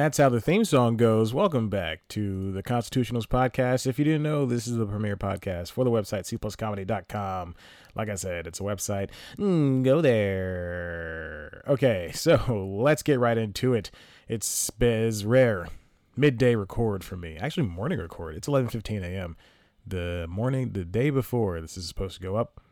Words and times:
That's 0.00 0.16
how 0.16 0.30
the 0.30 0.40
theme 0.40 0.64
song 0.64 0.96
goes. 0.96 1.34
Welcome 1.34 1.68
back 1.68 2.08
to 2.08 2.52
the 2.52 2.62
Constitutionals 2.62 3.26
podcast. 3.26 3.86
If 3.86 3.98
you 3.98 4.04
didn't 4.06 4.22
know, 4.22 4.46
this 4.46 4.66
is 4.66 4.78
the 4.78 4.86
premier 4.86 5.14
podcast 5.14 5.72
for 5.72 5.84
the 5.84 5.90
website 5.90 6.22
cpluscomedy.com. 6.22 7.54
Like 7.94 8.08
I 8.08 8.14
said, 8.14 8.46
it's 8.46 8.60
a 8.60 8.62
website. 8.62 9.10
Mm, 9.36 9.84
go 9.84 10.00
there. 10.00 11.62
Okay, 11.68 12.12
so 12.14 12.78
let's 12.80 13.02
get 13.02 13.20
right 13.20 13.36
into 13.36 13.74
it. 13.74 13.90
It's 14.26 14.70
Bez 14.70 15.26
Rare. 15.26 15.68
Midday 16.16 16.54
record 16.54 17.04
for 17.04 17.18
me. 17.18 17.36
Actually, 17.36 17.66
morning 17.66 17.98
record. 17.98 18.36
It's 18.36 18.48
11:15 18.48 19.02
a.m. 19.02 19.36
The 19.86 20.24
morning, 20.30 20.72
the 20.72 20.86
day 20.86 21.10
before 21.10 21.60
this 21.60 21.76
is 21.76 21.86
supposed 21.86 22.14
to 22.14 22.22
go 22.22 22.36
up. 22.36 22.62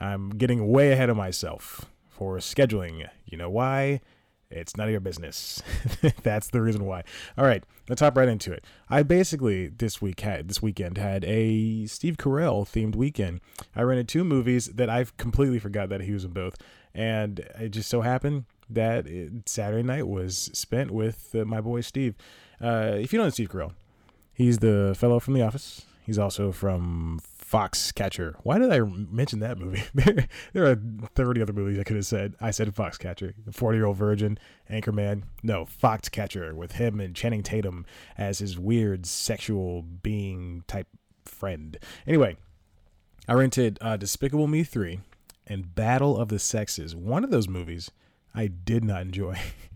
I'm 0.00 0.30
getting 0.30 0.66
way 0.66 0.92
ahead 0.92 1.10
of 1.10 1.18
myself 1.18 1.90
for 2.08 2.38
scheduling. 2.38 3.06
You 3.26 3.36
know 3.36 3.50
why? 3.50 4.00
It's 4.50 4.76
none 4.76 4.88
of 4.88 4.90
your 4.90 5.00
business. 5.00 5.62
That's 6.22 6.48
the 6.48 6.60
reason 6.60 6.84
why. 6.84 7.04
All 7.38 7.44
right, 7.44 7.62
let's 7.88 8.00
hop 8.00 8.16
right 8.16 8.28
into 8.28 8.52
it. 8.52 8.64
I 8.88 9.02
basically 9.02 9.68
this 9.68 10.02
week 10.02 10.20
had 10.20 10.48
this 10.48 10.60
weekend 10.60 10.98
had 10.98 11.24
a 11.24 11.86
Steve 11.86 12.16
Carell 12.16 12.68
themed 12.68 12.96
weekend. 12.96 13.40
I 13.76 13.82
rented 13.82 14.08
two 14.08 14.24
movies 14.24 14.66
that 14.66 14.90
I've 14.90 15.16
completely 15.16 15.60
forgot 15.60 15.88
that 15.90 16.02
he 16.02 16.12
was 16.12 16.24
in 16.24 16.32
both, 16.32 16.56
and 16.94 17.40
it 17.60 17.70
just 17.70 17.88
so 17.88 18.00
happened 18.00 18.44
that 18.68 19.06
it, 19.06 19.48
Saturday 19.48 19.84
night 19.84 20.08
was 20.08 20.50
spent 20.52 20.90
with 20.90 21.34
uh, 21.34 21.44
my 21.44 21.60
boy 21.60 21.80
Steve. 21.80 22.16
Uh, 22.60 22.96
if 22.96 23.12
you 23.12 23.18
don't 23.18 23.26
know 23.26 23.30
Steve 23.30 23.50
Carell, 23.50 23.72
he's 24.34 24.58
the 24.58 24.94
fellow 24.98 25.20
from 25.20 25.34
The 25.34 25.42
Office. 25.42 25.82
He's 26.04 26.18
also 26.18 26.50
from 26.50 27.20
Foxcatcher. 27.50 28.36
Why 28.42 28.58
did 28.58 28.72
I 28.72 28.80
mention 28.80 29.40
that 29.40 29.58
movie? 29.58 29.82
there, 30.52 30.66
are 30.66 30.76
30 31.14 31.42
other 31.42 31.52
movies 31.52 31.78
I 31.78 31.84
could 31.84 31.96
have 31.96 32.06
said. 32.06 32.34
I 32.40 32.52
said 32.52 32.72
Foxcatcher, 32.74 33.34
The 33.44 33.52
40 33.52 33.78
Year 33.78 33.86
Old 33.86 33.96
Virgin, 33.96 34.38
Anchorman. 34.70 35.24
No, 35.42 35.64
Foxcatcher 35.64 36.54
with 36.54 36.72
him 36.72 37.00
and 37.00 37.14
Channing 37.16 37.42
Tatum 37.42 37.86
as 38.16 38.38
his 38.38 38.58
weird 38.58 39.04
sexual 39.04 39.82
being 39.82 40.62
type 40.68 40.86
friend. 41.24 41.78
Anyway, 42.06 42.36
I 43.26 43.32
rented 43.32 43.78
uh, 43.80 43.96
Despicable 43.96 44.46
Me 44.46 44.62
3 44.62 45.00
and 45.46 45.74
Battle 45.74 46.16
of 46.16 46.28
the 46.28 46.38
Sexes. 46.38 46.94
One 46.94 47.24
of 47.24 47.30
those 47.30 47.48
movies 47.48 47.90
I 48.32 48.46
did 48.46 48.84
not 48.84 49.02
enjoy. 49.02 49.38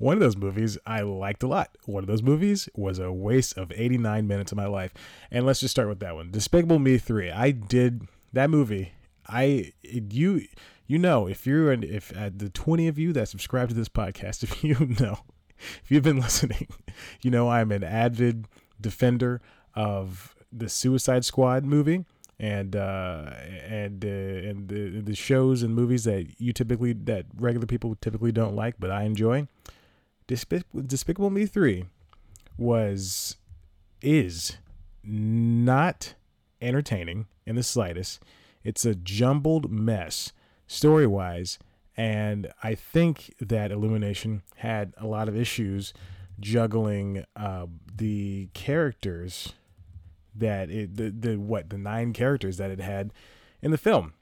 One 0.00 0.14
of 0.14 0.20
those 0.20 0.36
movies 0.36 0.78
I 0.86 1.02
liked 1.02 1.42
a 1.42 1.46
lot. 1.46 1.76
One 1.84 2.02
of 2.02 2.08
those 2.08 2.22
movies 2.22 2.70
was 2.74 2.98
a 2.98 3.12
waste 3.12 3.58
of 3.58 3.70
89 3.70 4.26
minutes 4.26 4.50
of 4.50 4.56
my 4.56 4.66
life. 4.66 4.94
And 5.30 5.44
let's 5.44 5.60
just 5.60 5.72
start 5.72 5.90
with 5.90 6.00
that 6.00 6.14
one. 6.14 6.30
Despicable 6.30 6.78
Me 6.78 6.96
3. 6.96 7.30
I 7.30 7.50
did 7.50 8.08
that 8.32 8.48
movie. 8.48 8.92
I 9.28 9.72
you 9.82 10.46
you 10.86 10.98
know 10.98 11.26
if 11.26 11.46
you're 11.46 11.70
an, 11.70 11.84
if 11.84 12.16
uh, 12.16 12.30
the 12.34 12.48
20 12.48 12.88
of 12.88 12.98
you 12.98 13.12
that 13.12 13.28
subscribe 13.28 13.68
to 13.68 13.74
this 13.74 13.90
podcast 13.90 14.42
if 14.42 14.64
you 14.64 14.74
know 14.98 15.18
if 15.58 15.90
you've 15.90 16.02
been 16.02 16.20
listening, 16.20 16.68
you 17.20 17.30
know 17.30 17.50
I'm 17.50 17.70
an 17.70 17.84
avid 17.84 18.48
defender 18.80 19.42
of 19.74 20.34
the 20.50 20.70
Suicide 20.70 21.26
Squad 21.26 21.66
movie 21.66 22.06
and 22.38 22.74
uh, 22.74 23.26
and 23.68 24.02
uh, 24.02 24.08
and 24.08 24.68
the, 24.68 25.02
the 25.02 25.14
shows 25.14 25.62
and 25.62 25.74
movies 25.74 26.04
that 26.04 26.40
you 26.40 26.54
typically 26.54 26.94
that 26.94 27.26
regular 27.36 27.66
people 27.66 27.96
typically 28.00 28.32
don't 28.32 28.56
like, 28.56 28.76
but 28.78 28.90
I 28.90 29.02
enjoy. 29.02 29.46
Despic- 30.30 30.86
Despicable 30.86 31.30
Me 31.30 31.44
3 31.44 31.86
was 32.56 33.36
is 34.00 34.58
not 35.02 36.14
entertaining 36.62 37.26
in 37.44 37.56
the 37.56 37.64
slightest. 37.64 38.22
It's 38.62 38.84
a 38.84 38.94
jumbled 38.94 39.72
mess 39.72 40.32
story 40.68 41.06
wise, 41.06 41.58
and 41.96 42.52
I 42.62 42.76
think 42.76 43.34
that 43.40 43.72
Illumination 43.72 44.42
had 44.56 44.94
a 44.96 45.06
lot 45.06 45.28
of 45.28 45.36
issues 45.36 45.92
juggling 46.38 47.24
uh, 47.34 47.66
the 47.92 48.50
characters 48.54 49.54
that 50.34 50.70
it 50.70 50.96
the, 50.96 51.10
the 51.10 51.40
what 51.40 51.70
the 51.70 51.78
nine 51.78 52.12
characters 52.12 52.56
that 52.58 52.70
it 52.70 52.80
had 52.80 53.12
in 53.60 53.72
the 53.72 53.78
film. 53.78 54.14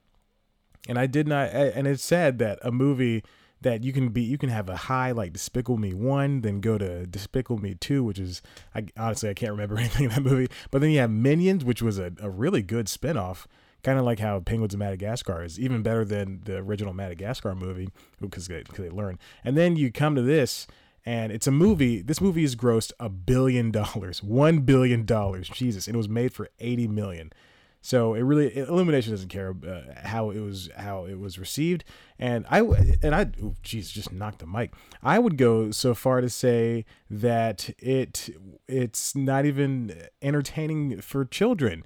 And 0.89 0.99
I 0.99 1.07
did 1.07 1.29
not 1.29 1.51
and 1.51 1.87
it's 1.87 2.03
sad 2.03 2.39
that 2.39 2.59
a 2.63 2.73
movie 2.73 3.23
that 3.61 3.83
you 3.83 3.93
can 3.93 4.11
be 4.11 4.23
you 4.23 4.39
can 4.39 4.49
have 4.49 4.69
a 4.69 4.77
high 4.77 5.11
like 5.11 5.33
Despicable 5.33 5.79
Me 5.79 5.93
one, 5.93 6.43
then 6.43 6.61
go 6.61 6.79
to 6.79 7.07
Despicable 7.07 7.61
Me 7.61 7.75
two, 7.75 8.05
which 8.05 8.19
is 8.19 8.43
I 8.75 8.87
honestly 8.97 9.29
I 9.31 9.35
can't 9.35 9.53
remember 9.53 9.77
anything 9.79 10.05
in 10.05 10.11
that 10.11 10.23
movie. 10.23 10.49
But 10.71 10.81
then 10.81 10.91
you 10.91 11.01
have 11.01 11.11
Minions, 11.11 11.65
which 11.65 11.83
was 11.83 11.99
a, 11.99 12.13
a 12.21 12.31
really 12.31 12.63
good 12.63 12.87
spinoff, 12.87 13.47
kind 13.83 13.99
of 13.99 14.05
like 14.05 14.21
how 14.21 14.41
Penguins 14.41 14.75
of 14.75 14.81
Madagascar 14.81 15.43
is 15.43 15.59
even 15.59 15.83
better 15.83 16.05
than 16.05 16.41
the 16.45 16.59
original 16.59 16.93
Madagascar 16.93 17.55
movie 17.55 17.89
because 18.21 18.47
they, 18.49 18.63
they 18.77 18.91
learn. 18.91 19.19
And 19.45 19.57
then 19.57 19.77
you 19.77 19.91
come 19.93 20.15
to 20.15 20.23
this. 20.23 20.67
And 21.07 21.33
it's 21.33 21.47
a 21.47 21.53
movie. 21.53 22.03
This 22.03 22.21
movie 22.21 22.43
has 22.43 22.55
grossed 22.55 22.93
a 23.01 23.09
billion 23.09 23.71
dollars, 23.71 24.23
one 24.23 24.61
billion 24.61 25.07
dollars. 25.07 25.49
Jesus, 25.49 25.87
and 25.87 25.95
it 25.95 25.97
was 25.97 26.09
made 26.09 26.35
for 26.35 26.51
eighty 26.59 26.87
million. 26.87 27.33
So 27.81 28.15
it 28.15 28.23
really 28.23 28.57
Illumination 28.57 29.13
doesn't 29.13 29.29
care 29.29 29.55
uh, 29.67 30.07
how 30.09 30.31
it 30.31 30.41
was 30.41 30.69
how 30.77 31.05
it 31.05 31.19
was 31.19 31.39
received, 31.39 31.85
and 32.19 32.45
I 32.51 32.61
and 33.03 33.15
I 33.15 33.31
geez 33.63 33.91
just 33.91 34.13
knocked 34.13 34.41
the 34.41 34.47
mic. 34.47 34.73
I 35.03 35.19
would 35.19 35.37
go 35.37 35.71
so 35.71 35.95
far 35.95 36.21
to 36.21 36.29
say 36.29 36.85
that 37.09 37.71
it 37.79 38.31
it's 38.67 39.15
not 39.15 39.47
even 39.47 39.95
entertaining 40.21 41.01
for 41.01 41.25
children. 41.25 41.85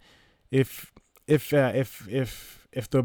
If 0.50 0.92
if 1.26 1.53
uh, 1.53 1.72
if 1.75 2.09
if 2.09 2.66
if 2.72 2.88
the 2.88 3.04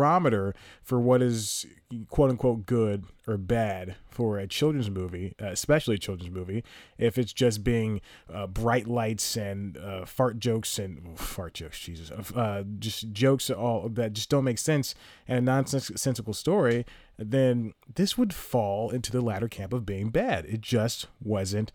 barometer 0.00 0.54
for 0.82 0.98
what 0.98 1.20
is 1.20 1.66
quote 2.08 2.30
unquote 2.30 2.64
good 2.64 3.04
or 3.26 3.36
bad 3.36 3.96
for 4.08 4.38
a 4.38 4.46
children's 4.46 4.88
movie, 4.90 5.34
uh, 5.42 5.46
especially 5.46 5.96
a 5.96 5.98
children's 5.98 6.32
movie, 6.32 6.64
if 6.98 7.18
it's 7.18 7.32
just 7.32 7.62
being 7.62 8.00
uh, 8.32 8.46
bright 8.46 8.86
lights 8.86 9.36
and 9.36 9.76
uh, 9.76 10.04
fart 10.06 10.38
jokes 10.38 10.78
and 10.78 11.02
oh, 11.06 11.16
fart 11.16 11.54
jokes, 11.54 11.78
Jesus, 11.78 12.10
uh, 12.10 12.64
just 12.78 13.12
jokes 13.12 13.50
all 13.50 13.88
that 13.90 14.12
just 14.14 14.30
don't 14.30 14.44
make 14.44 14.58
sense 14.58 14.94
and 15.28 15.38
a 15.38 15.42
nonsensical 15.42 16.32
story, 16.32 16.86
then 17.18 17.74
this 17.94 18.16
would 18.16 18.32
fall 18.32 18.90
into 18.90 19.12
the 19.12 19.20
latter 19.20 19.48
camp 19.48 19.72
of 19.72 19.84
being 19.84 20.08
bad. 20.08 20.46
It 20.46 20.60
just 20.62 21.06
wasn't. 21.22 21.72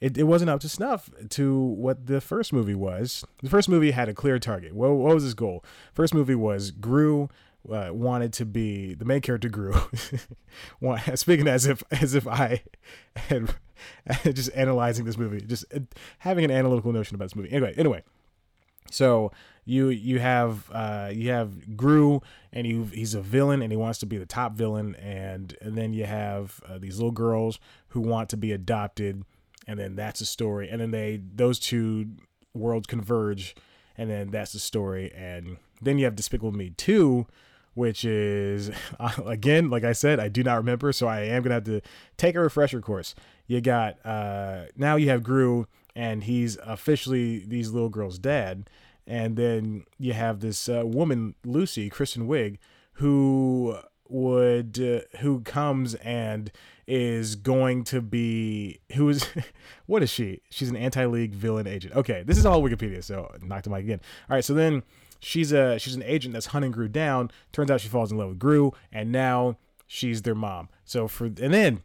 It, 0.00 0.16
it 0.16 0.24
wasn't 0.24 0.50
up 0.50 0.60
to 0.60 0.68
snuff 0.68 1.10
to 1.30 1.58
what 1.60 2.06
the 2.06 2.20
first 2.20 2.52
movie 2.52 2.74
was. 2.74 3.24
The 3.42 3.50
first 3.50 3.68
movie 3.68 3.90
had 3.90 4.08
a 4.08 4.14
clear 4.14 4.38
target. 4.38 4.72
What, 4.72 4.92
what 4.92 5.12
was 5.12 5.24
his 5.24 5.34
goal? 5.34 5.64
First 5.92 6.14
movie 6.14 6.36
was 6.36 6.70
Gru 6.70 7.28
uh, 7.70 7.90
wanted 7.92 8.32
to 8.34 8.44
be 8.44 8.94
the 8.94 9.04
main 9.04 9.20
character 9.20 9.48
Gru. 9.48 9.74
Speaking 11.14 11.48
as 11.48 11.66
if 11.66 11.82
as 11.90 12.14
if 12.14 12.26
I 12.26 12.62
had 13.14 13.54
just 14.24 14.50
analyzing 14.54 15.04
this 15.04 15.16
movie, 15.16 15.40
just 15.40 15.64
uh, 15.74 15.80
having 16.18 16.44
an 16.44 16.50
analytical 16.50 16.92
notion 16.92 17.14
about 17.14 17.26
this 17.26 17.36
movie. 17.36 17.52
Anyway, 17.52 17.74
anyway, 17.76 18.02
so 18.90 19.32
you 19.64 19.88
you 19.88 20.18
have 20.18 20.70
uh, 20.72 21.10
you 21.12 21.30
have 21.30 21.76
Gru, 21.76 22.22
and 22.52 22.66
you 22.66 22.84
he's 22.84 23.14
a 23.14 23.20
villain, 23.20 23.62
and 23.62 23.70
he 23.70 23.76
wants 23.76 23.98
to 23.98 24.06
be 24.06 24.18
the 24.18 24.26
top 24.26 24.54
villain, 24.54 24.94
and 24.96 25.56
and 25.60 25.76
then 25.76 25.92
you 25.92 26.04
have 26.04 26.60
uh, 26.68 26.78
these 26.78 26.96
little 26.96 27.12
girls 27.12 27.58
who 27.88 28.00
want 28.00 28.28
to 28.30 28.36
be 28.36 28.52
adopted, 28.52 29.24
and 29.66 29.78
then 29.78 29.94
that's 29.94 30.20
a 30.20 30.26
story, 30.26 30.68
and 30.68 30.80
then 30.80 30.90
they 30.90 31.20
those 31.34 31.58
two 31.58 32.06
worlds 32.54 32.86
converge, 32.86 33.54
and 33.96 34.10
then 34.10 34.30
that's 34.30 34.52
the 34.52 34.58
story, 34.58 35.12
and 35.14 35.58
then 35.82 35.98
you 35.98 36.04
have 36.04 36.16
Despicable 36.16 36.52
Me 36.52 36.70
two 36.70 37.26
which 37.78 38.04
is 38.04 38.72
again, 39.24 39.70
like 39.70 39.84
I 39.84 39.92
said, 39.92 40.18
I 40.18 40.26
do 40.28 40.42
not 40.42 40.56
remember, 40.56 40.92
so 40.92 41.06
I 41.06 41.20
am 41.20 41.42
gonna 41.42 41.54
have 41.54 41.64
to 41.64 41.80
take 42.16 42.34
a 42.34 42.40
refresher 42.40 42.80
course. 42.80 43.14
You 43.46 43.60
got 43.60 44.04
uh, 44.04 44.64
now 44.76 44.96
you 44.96 45.08
have 45.10 45.22
Gru, 45.22 45.68
and 45.94 46.24
he's 46.24 46.58
officially 46.64 47.38
these 47.46 47.70
little 47.70 47.88
girls' 47.88 48.18
dad, 48.18 48.68
and 49.06 49.36
then 49.36 49.84
you 49.96 50.12
have 50.12 50.40
this 50.40 50.68
uh, 50.68 50.82
woman 50.84 51.36
Lucy 51.44 51.88
Kristen 51.88 52.26
Wiig, 52.26 52.58
who 52.94 53.78
would 54.08 54.80
uh, 54.80 55.18
who 55.20 55.40
comes 55.42 55.94
and 55.96 56.50
is 56.88 57.36
going 57.36 57.84
to 57.84 58.00
be 58.00 58.80
who 58.96 59.08
is 59.08 59.24
what 59.86 60.02
is 60.02 60.10
she? 60.10 60.42
She's 60.50 60.68
an 60.68 60.76
anti-league 60.76 61.32
villain 61.32 61.68
agent. 61.68 61.94
Okay, 61.94 62.24
this 62.26 62.38
is 62.38 62.44
all 62.44 62.60
Wikipedia, 62.60 63.04
so 63.04 63.32
knocked 63.40 63.64
the 63.64 63.70
mic 63.70 63.84
again. 63.84 64.00
All 64.28 64.34
right, 64.34 64.44
so 64.44 64.52
then 64.52 64.82
she's 65.18 65.52
a 65.52 65.78
she's 65.78 65.94
an 65.94 66.02
agent 66.04 66.34
that's 66.34 66.46
hunting 66.46 66.70
Gru 66.70 66.88
down. 66.88 67.30
Turns 67.52 67.70
out 67.70 67.80
she 67.80 67.88
falls 67.88 68.12
in 68.12 68.18
love 68.18 68.28
with 68.30 68.38
Gru, 68.38 68.72
and 68.92 69.12
now 69.12 69.58
she's 69.86 70.22
their 70.22 70.34
mom. 70.34 70.68
So 70.84 71.08
for 71.08 71.26
and 71.26 71.52
then 71.54 71.82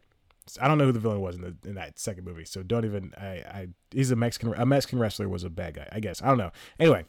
I 0.60 0.68
don't 0.68 0.78
know 0.78 0.84
who 0.84 0.92
the 0.92 1.00
villain 1.00 1.20
was 1.20 1.36
in 1.36 1.42
the 1.42 1.68
in 1.68 1.74
that 1.74 1.98
second 1.98 2.24
movie. 2.24 2.44
So 2.44 2.62
don't 2.62 2.84
even 2.84 3.12
I 3.16 3.26
I 3.26 3.68
he's 3.90 4.10
a 4.10 4.16
Mexican 4.16 4.54
a 4.54 4.66
Mexican 4.66 4.98
wrestler 4.98 5.28
was 5.28 5.44
a 5.44 5.50
bad 5.50 5.74
guy. 5.74 5.88
I 5.90 6.00
guess 6.00 6.22
I 6.22 6.28
don't 6.28 6.38
know. 6.38 6.52
Anyway, 6.78 7.04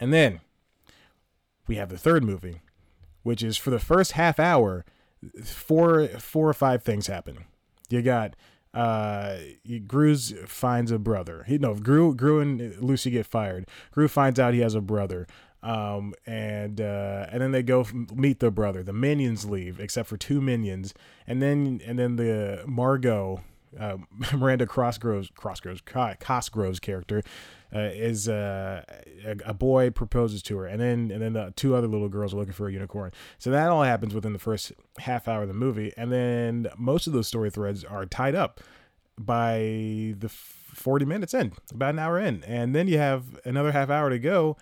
and 0.00 0.12
then 0.12 0.40
we 1.66 1.76
have 1.76 1.88
the 1.88 1.98
third 1.98 2.24
movie, 2.24 2.62
which 3.22 3.42
is 3.42 3.56
for 3.56 3.70
the 3.70 3.78
first 3.78 4.12
half 4.12 4.38
hour, 4.38 4.84
four 5.44 6.06
four 6.08 6.48
or 6.48 6.54
five 6.54 6.82
things 6.82 7.08
happen. 7.08 7.44
You 7.90 8.02
got 8.02 8.34
uh 8.74 9.36
Gru's 9.86 10.34
finds 10.46 10.90
a 10.90 10.98
brother. 10.98 11.44
He 11.46 11.58
no 11.58 11.74
Gru 11.74 12.14
Gru 12.14 12.40
and 12.40 12.76
Lucy 12.82 13.10
get 13.10 13.26
fired. 13.26 13.66
Gru 13.92 14.08
finds 14.08 14.38
out 14.38 14.54
he 14.54 14.60
has 14.60 14.74
a 14.74 14.80
brother. 14.80 15.26
Um 15.62 16.14
and 16.26 16.80
uh 16.80 17.26
and 17.30 17.42
then 17.42 17.52
they 17.52 17.62
go 17.62 17.86
meet 18.14 18.40
the 18.40 18.50
brother. 18.50 18.82
The 18.82 18.92
minions 18.92 19.44
leave 19.44 19.80
except 19.80 20.08
for 20.08 20.16
two 20.16 20.40
minions. 20.40 20.94
And 21.26 21.42
then 21.42 21.80
and 21.86 21.98
then 21.98 22.16
the 22.16 22.64
Margot 22.66 23.42
uh, 23.78 23.98
Miranda 24.32 24.66
Crossgroves, 24.66 25.30
Crossgroves, 25.32 25.82
Cosgrove's 25.84 26.80
character 26.80 27.22
uh, 27.74 27.90
is 27.92 28.28
uh, 28.28 28.82
a, 29.24 29.36
a, 29.46 29.54
boy 29.54 29.90
proposes 29.90 30.42
to 30.44 30.56
her, 30.58 30.66
and 30.66 30.80
then 30.80 31.10
and 31.10 31.20
then 31.20 31.34
the 31.34 31.52
two 31.56 31.74
other 31.74 31.86
little 31.86 32.08
girls 32.08 32.32
are 32.32 32.38
looking 32.38 32.54
for 32.54 32.68
a 32.68 32.72
unicorn. 32.72 33.12
So 33.38 33.50
that 33.50 33.68
all 33.68 33.82
happens 33.82 34.14
within 34.14 34.32
the 34.32 34.38
first 34.38 34.72
half 34.98 35.28
hour 35.28 35.42
of 35.42 35.48
the 35.48 35.54
movie, 35.54 35.92
and 35.96 36.10
then 36.10 36.68
most 36.76 37.06
of 37.06 37.12
those 37.12 37.28
story 37.28 37.50
threads 37.50 37.84
are 37.84 38.06
tied 38.06 38.34
up 38.34 38.60
by 39.18 40.14
the 40.18 40.28
40 40.28 41.04
minutes 41.04 41.34
in, 41.34 41.52
about 41.72 41.94
an 41.94 41.98
hour 41.98 42.18
in, 42.18 42.42
and 42.44 42.74
then 42.74 42.88
you 42.88 42.98
have 42.98 43.38
another 43.44 43.72
half 43.72 43.90
hour 43.90 44.08
to 44.10 44.18
go. 44.18 44.56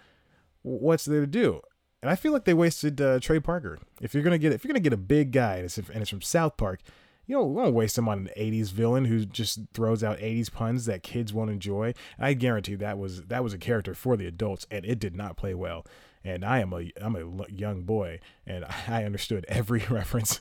What's 0.62 1.04
there 1.04 1.20
to 1.20 1.26
do? 1.28 1.60
And 2.02 2.10
I 2.10 2.16
feel 2.16 2.32
like 2.32 2.44
they 2.44 2.54
wasted 2.54 3.00
uh, 3.00 3.20
Trey 3.20 3.40
Parker. 3.40 3.78
If 4.00 4.14
you're 4.14 4.22
gonna 4.22 4.38
get 4.38 4.52
if 4.52 4.64
you're 4.64 4.72
gonna 4.72 4.80
get 4.80 4.92
a 4.92 4.96
big 4.96 5.30
guy 5.30 5.56
and 5.56 5.64
it's, 5.66 5.78
and 5.78 6.02
it's 6.02 6.10
from 6.10 6.22
South 6.22 6.56
Park, 6.56 6.80
you 7.26 7.36
don't, 7.36 7.54
don't 7.54 7.74
waste 7.74 7.98
him 7.98 8.08
on 8.08 8.18
an 8.18 8.30
80s 8.36 8.70
villain 8.70 9.04
who 9.04 9.24
just 9.24 9.60
throws 9.74 10.04
out 10.04 10.18
80s 10.18 10.52
puns 10.52 10.86
that 10.86 11.02
kids 11.02 11.32
won't 11.32 11.50
enjoy. 11.50 11.92
I 12.18 12.34
guarantee 12.34 12.76
that 12.76 12.98
was 12.98 13.22
that 13.24 13.42
was 13.42 13.52
a 13.52 13.58
character 13.58 13.94
for 13.94 14.16
the 14.16 14.26
adults 14.26 14.66
and 14.70 14.84
it 14.84 14.98
did 14.98 15.16
not 15.16 15.36
play 15.36 15.54
well. 15.54 15.84
And 16.24 16.44
I 16.44 16.60
am 16.60 16.72
a 16.72 16.90
I'm 17.00 17.16
a 17.16 17.48
young 17.48 17.82
boy 17.82 18.20
and 18.46 18.64
I 18.88 19.04
understood 19.04 19.44
every 19.48 19.84
reference. 19.90 20.40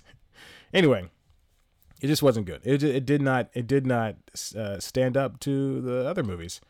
anyway, 0.74 1.10
it 2.02 2.08
just 2.08 2.24
wasn't 2.24 2.46
good. 2.46 2.62
It 2.64 2.84
it 2.84 3.06
did 3.06 3.22
not 3.22 3.50
it 3.54 3.66
did 3.66 3.88
not 3.88 4.16
uh, 4.56 4.80
stand 4.80 5.18
up 5.18 5.40
to 5.42 5.82
the 5.82 6.08
other 6.08 6.24
movies. 6.24 6.62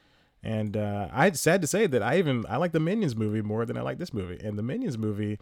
And 0.42 0.78
uh, 0.78 1.10
I 1.12 1.32
sad 1.32 1.60
to 1.62 1.68
say 1.68 1.88
that 1.88 2.04
I 2.04 2.20
even 2.20 2.46
I 2.48 2.58
like 2.58 2.72
the 2.72 2.80
Minions 2.80 3.16
movie 3.16 3.42
more 3.42 3.66
than 3.66 3.78
I 3.78 3.82
like 3.82 3.98
this 3.98 4.14
movie. 4.14 4.40
And 4.46 4.58
the 4.58 4.64
Minions 4.64 4.98
movie 4.98 5.40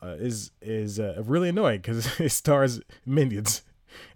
uh, 0.00 0.16
is 0.18 0.52
is 0.62 1.00
uh, 1.00 1.20
really 1.24 1.48
annoying 1.48 1.80
because 1.80 2.20
it 2.20 2.30
stars 2.30 2.80
Minions 3.04 3.62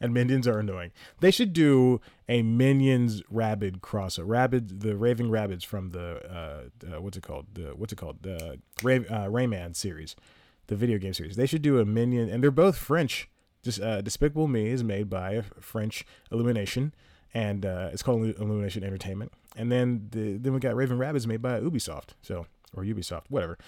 and 0.00 0.14
minions 0.14 0.46
are 0.46 0.58
annoying. 0.58 0.92
They 1.20 1.30
should 1.30 1.52
do 1.52 2.00
a 2.28 2.42
minions 2.42 3.22
rabbit 3.30 3.80
crossover. 3.80 4.24
Rabid, 4.26 4.80
the 4.80 4.96
Raving 4.96 5.28
Rabbids 5.28 5.64
from 5.64 5.90
the 5.90 6.22
uh, 6.30 6.94
uh, 6.96 7.00
what's 7.00 7.16
it 7.16 7.22
called? 7.22 7.46
The 7.54 7.74
what's 7.76 7.92
it 7.92 7.96
called? 7.96 8.22
The 8.22 8.58
Ray, 8.82 8.98
uh, 8.98 9.28
Rayman 9.28 9.74
series, 9.74 10.16
the 10.66 10.76
video 10.76 10.98
game 10.98 11.14
series. 11.14 11.36
They 11.36 11.46
should 11.46 11.62
do 11.62 11.78
a 11.78 11.84
minion, 11.84 12.28
and 12.28 12.42
they're 12.42 12.50
both 12.50 12.76
French. 12.76 13.28
Just 13.62 13.80
uh, 13.80 14.00
Despicable 14.00 14.46
Me 14.46 14.68
is 14.68 14.84
made 14.84 15.10
by 15.10 15.42
French 15.60 16.06
Illumination, 16.30 16.94
and 17.34 17.66
uh, 17.66 17.90
it's 17.92 18.02
called 18.02 18.22
Illumination 18.22 18.84
Entertainment. 18.84 19.32
And 19.56 19.72
then 19.72 20.08
the, 20.12 20.36
then 20.36 20.52
we 20.54 20.60
got 20.60 20.76
Raving 20.76 20.98
Rabbids 20.98 21.26
made 21.26 21.42
by 21.42 21.60
Ubisoft, 21.60 22.10
so 22.22 22.46
or 22.74 22.84
Ubisoft, 22.84 23.24
whatever. 23.28 23.58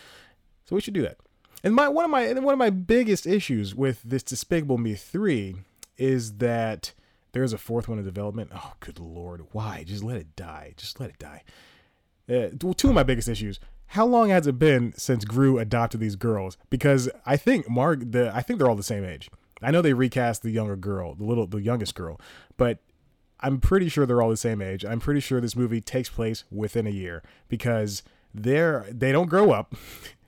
So 0.64 0.76
we 0.76 0.80
should 0.80 0.94
do 0.94 1.02
that. 1.02 1.16
And 1.62 1.74
my 1.74 1.88
one 1.88 2.04
of 2.04 2.10
my 2.10 2.32
one 2.34 2.54
of 2.54 2.58
my 2.58 2.70
biggest 2.70 3.26
issues 3.26 3.74
with 3.74 4.02
this 4.02 4.22
Despicable 4.22 4.78
Me 4.78 4.94
three 4.94 5.56
is 6.00 6.38
that 6.38 6.94
there's 7.32 7.52
a 7.52 7.58
fourth 7.58 7.88
one 7.88 7.98
in 7.98 8.04
development. 8.04 8.50
Oh, 8.54 8.72
good 8.80 8.98
lord, 8.98 9.44
why? 9.52 9.84
Just 9.86 10.02
let 10.02 10.16
it 10.16 10.34
die. 10.34 10.72
Just 10.76 10.98
let 10.98 11.10
it 11.10 11.18
die. 11.18 11.42
Uh, 12.28 12.48
two 12.74 12.88
of 12.88 12.94
my 12.94 13.02
biggest 13.02 13.28
issues. 13.28 13.60
How 13.88 14.06
long 14.06 14.30
has 14.30 14.46
it 14.46 14.58
been 14.58 14.94
since 14.96 15.24
Gru 15.24 15.58
adopted 15.58 16.00
these 16.00 16.16
girls? 16.16 16.56
Because 16.70 17.10
I 17.26 17.36
think 17.36 17.68
Mark, 17.68 17.98
the 18.12 18.34
I 18.34 18.40
think 18.40 18.58
they're 18.58 18.68
all 18.68 18.76
the 18.76 18.82
same 18.82 19.04
age. 19.04 19.30
I 19.62 19.70
know 19.70 19.82
they 19.82 19.92
recast 19.92 20.42
the 20.42 20.50
younger 20.50 20.76
girl, 20.76 21.14
the 21.14 21.24
little, 21.24 21.46
the 21.46 21.60
youngest 21.60 21.94
girl, 21.94 22.18
but 22.56 22.78
I'm 23.40 23.60
pretty 23.60 23.88
sure 23.88 24.06
they're 24.06 24.22
all 24.22 24.30
the 24.30 24.36
same 24.36 24.62
age. 24.62 24.84
I'm 24.84 25.00
pretty 25.00 25.20
sure 25.20 25.40
this 25.40 25.56
movie 25.56 25.80
takes 25.80 26.08
place 26.08 26.44
within 26.50 26.86
a 26.86 26.90
year 26.90 27.22
because 27.48 28.02
they're 28.32 28.86
they 28.90 29.12
don't 29.12 29.28
grow 29.28 29.50
up, 29.50 29.74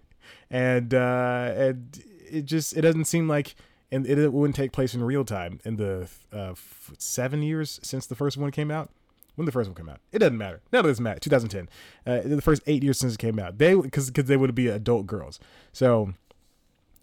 and 0.50 0.92
uh, 0.92 1.52
and 1.56 2.02
it 2.30 2.44
just 2.46 2.76
it 2.76 2.82
doesn't 2.82 3.04
seem 3.04 3.28
like 3.28 3.54
and 3.92 4.06
it, 4.06 4.32
wouldn't 4.32 4.56
take 4.56 4.72
place 4.72 4.94
in 4.94 5.04
real 5.04 5.24
time 5.24 5.60
in 5.64 5.76
the 5.76 6.08
uh, 6.32 6.52
f- 6.52 6.92
seven 6.98 7.42
years 7.42 7.78
since 7.82 8.06
the 8.06 8.14
first 8.16 8.38
one 8.38 8.50
came 8.50 8.70
out. 8.70 8.90
When 9.34 9.46
the 9.46 9.52
first 9.52 9.68
one 9.68 9.74
came 9.74 9.88
out, 9.88 10.00
it 10.10 10.18
doesn't 10.18 10.36
matter. 10.36 10.60
None 10.72 10.80
of 10.80 10.86
this 10.86 11.00
matter. 11.00 11.18
2010, 11.20 11.68
uh, 12.06 12.20
the 12.26 12.42
first 12.42 12.62
eight 12.66 12.82
years 12.82 12.98
since 12.98 13.14
it 13.14 13.18
came 13.18 13.38
out, 13.38 13.58
they 13.58 13.74
because 13.74 14.10
because 14.10 14.26
they 14.28 14.36
would 14.36 14.54
be 14.54 14.68
adult 14.68 15.06
girls. 15.06 15.38
So 15.72 16.12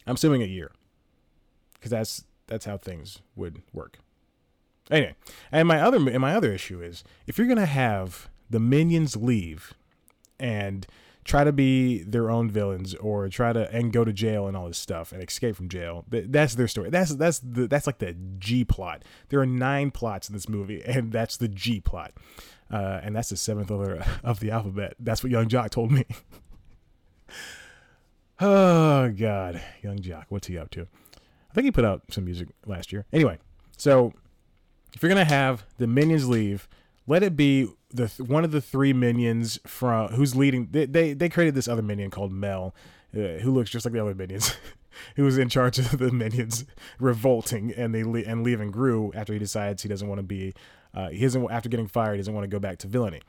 I'm 0.05 0.15
assuming 0.15 0.43
a 0.43 0.45
year, 0.45 0.71
because 1.73 1.91
that's 1.91 2.25
that's 2.47 2.65
how 2.65 2.77
things 2.77 3.19
would 3.35 3.61
work. 3.73 3.99
Anyway, 4.91 5.15
and 5.51 5.67
my 5.67 5.81
other 5.81 5.97
and 5.97 6.19
my 6.19 6.35
other 6.35 6.51
issue 6.51 6.81
is 6.81 7.03
if 7.25 7.37
you're 7.37 7.47
gonna 7.47 7.65
have 7.65 8.29
the 8.49 8.59
minions 8.59 9.15
leave, 9.15 9.73
and 10.39 10.85
try 11.29 11.43
to 11.43 11.51
be 11.51 12.01
their 12.01 12.31
own 12.31 12.49
villains 12.49 12.95
or 12.95 13.29
try 13.29 13.53
to 13.53 13.71
and 13.71 13.93
go 13.93 14.03
to 14.03 14.11
jail 14.11 14.47
and 14.47 14.57
all 14.57 14.67
this 14.67 14.79
stuff 14.79 15.11
and 15.11 15.21
escape 15.21 15.55
from 15.55 15.69
jail. 15.69 16.03
That's 16.09 16.55
their 16.55 16.67
story. 16.67 16.89
That's 16.89 17.13
that's 17.15 17.37
the 17.37 17.67
that's 17.67 17.85
like 17.85 17.99
the 17.99 18.15
G 18.39 18.65
plot. 18.65 19.03
There 19.29 19.39
are 19.39 19.45
nine 19.45 19.91
plots 19.91 20.27
in 20.27 20.33
this 20.33 20.49
movie, 20.49 20.81
and 20.85 21.11
that's 21.11 21.37
the 21.37 21.47
G 21.47 21.81
plot. 21.81 22.13
Uh, 22.71 22.99
and 23.03 23.15
that's 23.15 23.29
the 23.29 23.37
seventh 23.37 23.69
letter 23.69 24.03
of 24.23 24.39
the 24.39 24.49
alphabet. 24.49 24.95
That's 24.99 25.23
what 25.23 25.31
Yung 25.31 25.47
Joc 25.47 25.69
told 25.69 25.91
me. 25.91 26.05
oh 28.39 29.09
God, 29.11 29.61
Yung 29.83 29.99
Joc, 29.99 30.25
what's 30.29 30.47
he 30.47 30.57
up 30.57 30.71
to? 30.71 30.87
I 31.51 31.53
think 31.53 31.65
he 31.65 31.71
put 31.71 31.85
out 31.85 32.01
some 32.09 32.25
music 32.25 32.47
last 32.65 32.91
year. 32.91 33.05
Anyway, 33.13 33.37
so 33.77 34.13
if 34.95 35.03
you're 35.03 35.09
gonna 35.09 35.25
have 35.25 35.63
the 35.77 35.85
minions 35.85 36.27
leave, 36.27 36.67
let 37.05 37.21
it 37.21 37.35
be 37.35 37.67
the 37.89 38.07
one 38.23 38.43
of 38.43 38.51
the 38.51 38.61
three 38.61 38.93
minions 38.93 39.59
from 39.65 40.09
who's 40.09 40.35
leading. 40.35 40.67
They 40.71 40.85
they, 40.85 41.13
they 41.13 41.29
created 41.29 41.55
this 41.55 41.67
other 41.67 41.81
minion 41.81 42.11
called 42.11 42.31
Mel, 42.31 42.75
uh, 43.15 43.39
who 43.39 43.51
looks 43.51 43.69
just 43.69 43.85
like 43.85 43.93
the 43.93 44.01
other 44.01 44.15
minions. 44.15 44.55
who 45.15 45.23
was 45.23 45.37
in 45.37 45.47
charge 45.49 45.79
of 45.79 45.97
the 45.97 46.11
minions 46.11 46.65
revolting 46.99 47.71
and 47.71 47.93
they 47.93 48.03
le- 48.03 48.19
and 48.21 48.43
leaving 48.43 48.71
Gru 48.71 49.11
after 49.13 49.31
he 49.33 49.39
decides 49.39 49.83
he 49.83 49.89
doesn't 49.89 50.07
want 50.07 50.19
to 50.19 50.23
be. 50.23 50.53
Uh, 50.93 51.09
he 51.09 51.19
doesn't 51.19 51.49
after 51.51 51.69
getting 51.69 51.87
fired. 51.87 52.13
He 52.13 52.17
doesn't 52.17 52.33
want 52.33 52.43
to 52.43 52.49
go 52.49 52.59
back 52.59 52.79
to 52.79 52.87
villainy. 52.87 53.21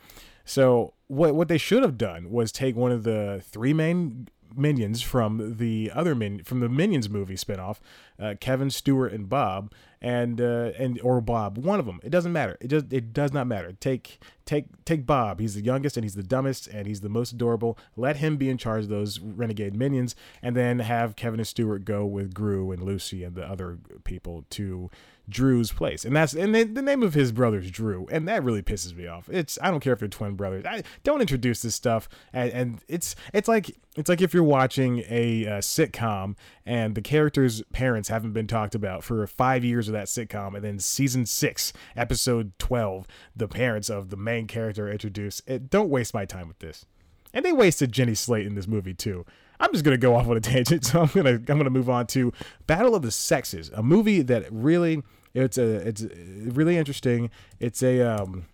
So 0.45 0.95
what 1.07 1.35
what 1.35 1.49
they 1.49 1.59
should 1.59 1.83
have 1.83 1.99
done 1.99 2.31
was 2.31 2.53
take 2.53 2.75
one 2.77 2.93
of 2.93 3.05
the 3.05 3.43
three 3.45 3.73
main 3.73 4.29
minions 4.57 5.03
from 5.03 5.57
the 5.59 5.91
other 5.95 6.15
min 6.15 6.43
from 6.45 6.61
the 6.61 6.69
Minions 6.69 7.09
movie 7.09 7.37
spinoff, 7.37 7.79
uh, 8.19 8.35
Kevin 8.41 8.71
Stuart 8.71 9.13
and 9.13 9.29
Bob, 9.29 9.73
and 10.01 10.41
uh, 10.41 10.73
and 10.79 11.01
or 11.03 11.21
Bob, 11.21 11.59
one 11.59 11.79
of 11.79 11.87
them. 11.87 12.01
It 12.03 12.11
doesn't 12.11 12.33
matter. 12.33 12.57
It 12.61 12.69
just 12.69 12.93
it 12.93 13.13
does 13.13 13.33
not 13.33 13.47
matter. 13.47 13.73
Take 13.73 14.19
take 14.45 14.67
take 14.85 15.07
Bob. 15.07 15.41
He's 15.41 15.55
the 15.55 15.65
youngest 15.65 15.97
and 15.97 16.05
he's 16.05 16.15
the 16.15 16.23
dumbest 16.23 16.67
and 16.67 16.87
he's 16.87 17.01
the 17.01 17.09
most 17.09 17.33
adorable. 17.33 17.79
Let 17.97 18.17
him 18.17 18.37
be 18.37 18.49
in 18.49 18.59
charge 18.59 18.85
of 18.85 18.91
those 18.91 19.21
renegade 19.21 19.75
minions, 19.75 20.17
and 20.43 20.57
then 20.57 20.81
have 20.81 21.17
Kevin 21.17 21.41
and 21.41 21.47
Stuart 21.47 21.85
go 21.85 22.05
with 22.05 22.35
Gru 22.35 22.73
and 22.73 22.83
Lucy 22.83 23.25
and 23.25 23.35
the 23.35 23.45
other 23.45 23.79
people 24.05 24.45
to 24.51 24.91
Dru's 25.31 25.73
place, 25.73 26.05
and 26.05 26.15
that's 26.15 26.35
and 26.35 26.55
the, 26.55 26.65
the 26.65 26.83
name 26.83 27.03
of 27.03 27.15
his 27.15 27.33
brother's 27.33 27.71
Dru, 27.71 28.07
and 28.11 28.29
that 28.29 28.43
really 28.43 28.63
pisses 28.63 28.95
me 28.95 29.07
off. 29.07 29.29
It's 29.31 29.59
I 29.63 29.71
don't 29.71 29.81
care 29.81 29.93
if 29.93 30.01
they're 30.01 30.09
twin 30.09 30.35
brothers. 30.35 30.65
I 30.67 30.83
don't 31.05 31.21
introduce 31.21 31.63
this 31.63 31.75
stuff, 31.75 32.09
and, 32.33 32.51
and 32.53 32.85
it's 32.89 33.17
it's 33.33 33.49
like 33.49 33.77
it's 33.97 34.09
like 34.09 34.21
if 34.21 34.35
you're 34.35 34.45
watching 34.45 35.01
a, 35.09 35.45
a 35.45 35.59
sitcom 35.59 36.37
and 36.67 36.95
the 36.95 37.03
characters' 37.03 37.63
parents 37.73 38.09
haven't 38.09 38.33
been 38.33 38.47
talked 38.47 38.75
about 38.75 39.05
for 39.05 39.27
five 39.27 39.65
years 39.65 39.89
of 39.89 39.93
that 39.93 40.07
sitcom, 40.07 40.55
and 40.55 40.65
then 40.65 40.79
season 40.79 41.25
six, 41.27 41.73
episode 41.97 42.53
twelve, 42.59 43.07
the 43.35 43.49
parents 43.49 43.89
of 43.89 44.11
the 44.11 44.17
main 44.17 44.47
character 44.47 44.89
are 44.89 44.93
introduced. 44.93 45.49
It, 45.49 45.71
don't 45.71 45.89
waste 45.89 46.13
my 46.13 46.25
time 46.25 46.49
with 46.49 46.59
this. 46.59 46.85
And 47.33 47.45
they 47.45 47.53
wasted 47.53 47.93
Jenny 47.93 48.15
Slate 48.15 48.47
in 48.47 48.57
this 48.57 48.67
movie 48.67 48.95
too. 48.95 49.25
I'm 49.61 49.73
just 49.73 49.85
gonna 49.85 49.99
go 49.99 50.17
off 50.17 50.27
on 50.27 50.37
a 50.37 50.41
tangent, 50.41 50.85
so 50.87 51.03
I'm 51.03 51.09
gonna 51.09 51.35
I'm 51.35 51.45
gonna 51.45 51.71
move 51.71 51.91
on 51.91 52.07
to 52.09 52.33
Battle 52.67 52.95
of 52.95 53.03
the 53.03 53.11
Sexes, 53.11 53.71
a 53.75 53.83
movie 53.83 54.23
that 54.23 54.51
really 54.51 55.03
it's 55.35 55.59
a 55.59 55.87
it's 55.87 56.03
really 56.03 56.77
interesting. 56.77 57.31
It's 57.59 57.83
a 57.83 58.01
um, 58.01 58.47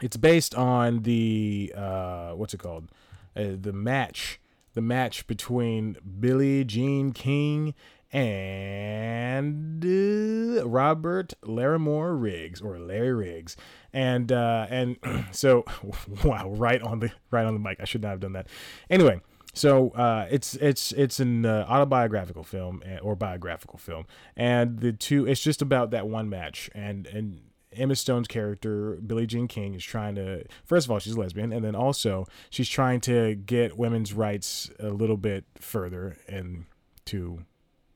it's 0.00 0.16
based 0.16 0.54
on 0.54 1.02
the 1.02 1.72
uh, 1.76 2.32
what's 2.32 2.54
it 2.54 2.58
called? 2.58 2.90
Uh, 3.34 3.56
the 3.60 3.72
match, 3.72 4.40
the 4.74 4.82
match 4.82 5.26
between 5.26 5.96
Billie 6.20 6.64
Jean 6.64 7.12
King 7.12 7.74
and 8.12 9.82
uh, 9.84 10.68
Robert 10.68 11.32
Larimore 11.42 12.20
Riggs 12.20 12.60
or 12.60 12.78
Larry 12.78 13.14
Riggs, 13.14 13.56
and 13.92 14.30
uh, 14.30 14.66
and 14.68 14.96
so 15.30 15.64
wow, 16.24 16.50
right 16.50 16.82
on 16.82 17.00
the 17.00 17.10
right 17.30 17.46
on 17.46 17.54
the 17.54 17.60
mic. 17.60 17.78
I 17.80 17.84
should 17.84 18.02
not 18.02 18.10
have 18.10 18.20
done 18.20 18.34
that. 18.34 18.48
Anyway, 18.90 19.20
so 19.54 19.90
uh, 19.90 20.26
it's 20.30 20.54
it's 20.56 20.92
it's 20.92 21.20
an 21.20 21.44
uh, 21.44 21.66
autobiographical 21.68 22.42
film 22.42 22.82
eh, 22.84 22.98
or 22.98 23.14
biographical 23.14 23.78
film, 23.78 24.06
and 24.36 24.80
the 24.80 24.92
two 24.92 25.26
it's 25.26 25.42
just 25.42 25.60
about 25.60 25.90
that 25.90 26.08
one 26.08 26.28
match, 26.28 26.70
and 26.74 27.06
and 27.06 27.42
Emma 27.74 27.94
Stone's 27.94 28.28
character 28.28 28.98
Billie 29.06 29.26
Jean 29.26 29.48
King 29.48 29.74
is 29.74 29.84
trying 29.84 30.14
to 30.14 30.44
first 30.64 30.86
of 30.86 30.90
all 30.90 30.98
she's 30.98 31.18
lesbian, 31.18 31.52
and 31.52 31.64
then 31.64 31.74
also 31.74 32.26
she's 32.50 32.68
trying 32.68 33.00
to 33.02 33.34
get 33.34 33.76
women's 33.76 34.12
rights 34.12 34.70
a 34.78 34.88
little 34.88 35.18
bit 35.18 35.44
further 35.58 36.16
into 36.28 37.44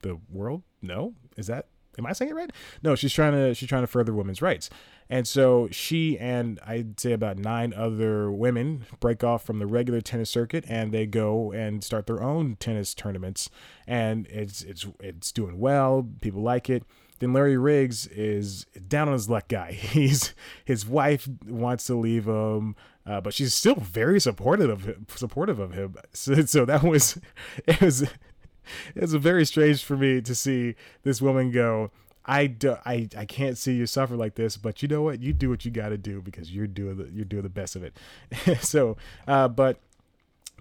the 0.01 0.19
world. 0.29 0.63
No, 0.81 1.15
is 1.37 1.47
that 1.47 1.67
am 1.97 2.05
I 2.05 2.13
saying 2.13 2.31
it 2.31 2.35
right? 2.35 2.51
No, 2.83 2.95
she's 2.95 3.13
trying 3.13 3.33
to 3.33 3.53
she's 3.53 3.69
trying 3.69 3.83
to 3.83 3.87
further 3.87 4.13
women's 4.13 4.41
rights. 4.41 4.69
And 5.09 5.25
so 5.27 5.69
she 5.71 6.17
and 6.19 6.59
I'd 6.67 6.99
say 6.99 7.13
about 7.13 7.37
nine 7.37 7.73
other 7.73 8.29
women 8.31 8.85
break 8.99 9.23
off 9.23 9.43
from 9.45 9.59
the 9.59 9.65
regular 9.65 10.01
tennis 10.01 10.29
circuit 10.29 10.65
and 10.67 10.91
they 10.93 11.05
go 11.05 11.51
and 11.53 11.83
start 11.83 12.07
their 12.07 12.21
own 12.21 12.57
tennis 12.57 12.93
tournaments. 12.93 13.49
And 13.87 14.27
it's 14.27 14.61
it's 14.63 14.85
it's 14.99 15.31
doing 15.31 15.59
well. 15.59 16.07
People 16.21 16.41
like 16.41 16.69
it. 16.69 16.83
then 17.19 17.33
Larry 17.33 17.57
Riggs 17.57 18.05
is 18.07 18.65
down 18.87 19.07
on 19.07 19.13
his 19.13 19.29
luck 19.29 19.47
guy. 19.47 19.71
He's 19.95 20.33
his 20.65 20.85
wife 20.85 21.27
wants 21.45 21.85
to 21.85 21.95
leave 21.95 22.27
him, 22.27 22.75
uh, 23.05 23.21
but 23.21 23.33
she's 23.33 23.53
still 23.53 23.75
very 23.75 24.19
supportive 24.19 24.69
of 24.69 24.83
him, 24.85 25.05
supportive 25.15 25.59
of 25.59 25.71
him. 25.73 25.95
So, 26.13 26.41
so 26.45 26.65
that 26.65 26.83
was 26.83 27.17
it 27.65 27.79
was 27.81 28.03
it 28.95 29.01
was 29.01 29.13
very 29.15 29.45
strange 29.45 29.83
for 29.83 29.97
me 29.97 30.21
to 30.21 30.35
see 30.35 30.75
this 31.03 31.21
woman 31.21 31.51
go. 31.51 31.91
I, 32.29 32.47
do, 32.47 32.75
I 32.85 33.07
I 33.17 33.23
can't 33.23 33.57
see 33.57 33.73
you 33.73 33.85
suffer 33.85 34.17
like 34.17 34.35
this, 34.35 34.57
but 34.57 34.81
you 34.81 34.89
know 34.89 35.01
what? 35.01 35.21
You 35.21 35.31
do 35.31 35.49
what 35.49 35.63
you 35.63 35.71
got 35.71 35.89
to 35.89 35.97
do 35.97 36.21
because 36.21 36.51
you're 36.51 36.67
doing 36.67 36.97
the 36.97 37.09
you're 37.09 37.23
doing 37.23 37.43
the 37.43 37.49
best 37.49 37.77
of 37.77 37.83
it. 37.83 37.97
so, 38.61 38.97
uh, 39.27 39.47
but 39.47 39.79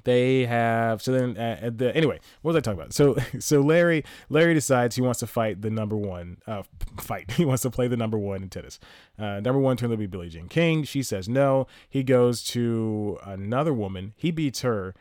they 0.06 0.46
have 0.46 1.02
so 1.02 1.10
then 1.10 1.36
uh, 1.36 1.68
the 1.74 1.94
anyway 1.94 2.18
what 2.40 2.50
was 2.50 2.56
i 2.56 2.60
talking 2.60 2.78
about 2.78 2.92
so 2.92 3.16
so 3.40 3.60
larry 3.60 4.04
larry 4.28 4.54
decides 4.54 4.94
he 4.94 5.02
wants 5.02 5.18
to 5.18 5.26
fight 5.26 5.60
the 5.62 5.68
number 5.68 5.96
one 5.96 6.36
uh 6.46 6.62
fight 6.98 7.28
he 7.32 7.44
wants 7.44 7.62
to 7.62 7.70
play 7.70 7.88
the 7.88 7.96
number 7.96 8.16
one 8.16 8.40
in 8.40 8.48
tennis 8.48 8.78
uh 9.18 9.40
number 9.40 9.58
one 9.58 9.76
turned 9.76 9.90
out 9.90 9.94
to 9.94 9.98
be 9.98 10.06
billie 10.06 10.28
jean 10.28 10.46
king 10.46 10.84
she 10.84 11.02
says 11.02 11.28
no 11.28 11.66
he 11.90 12.04
goes 12.04 12.44
to 12.44 13.18
another 13.24 13.74
woman 13.74 14.14
he 14.16 14.30
beats 14.30 14.60
her 14.60 14.94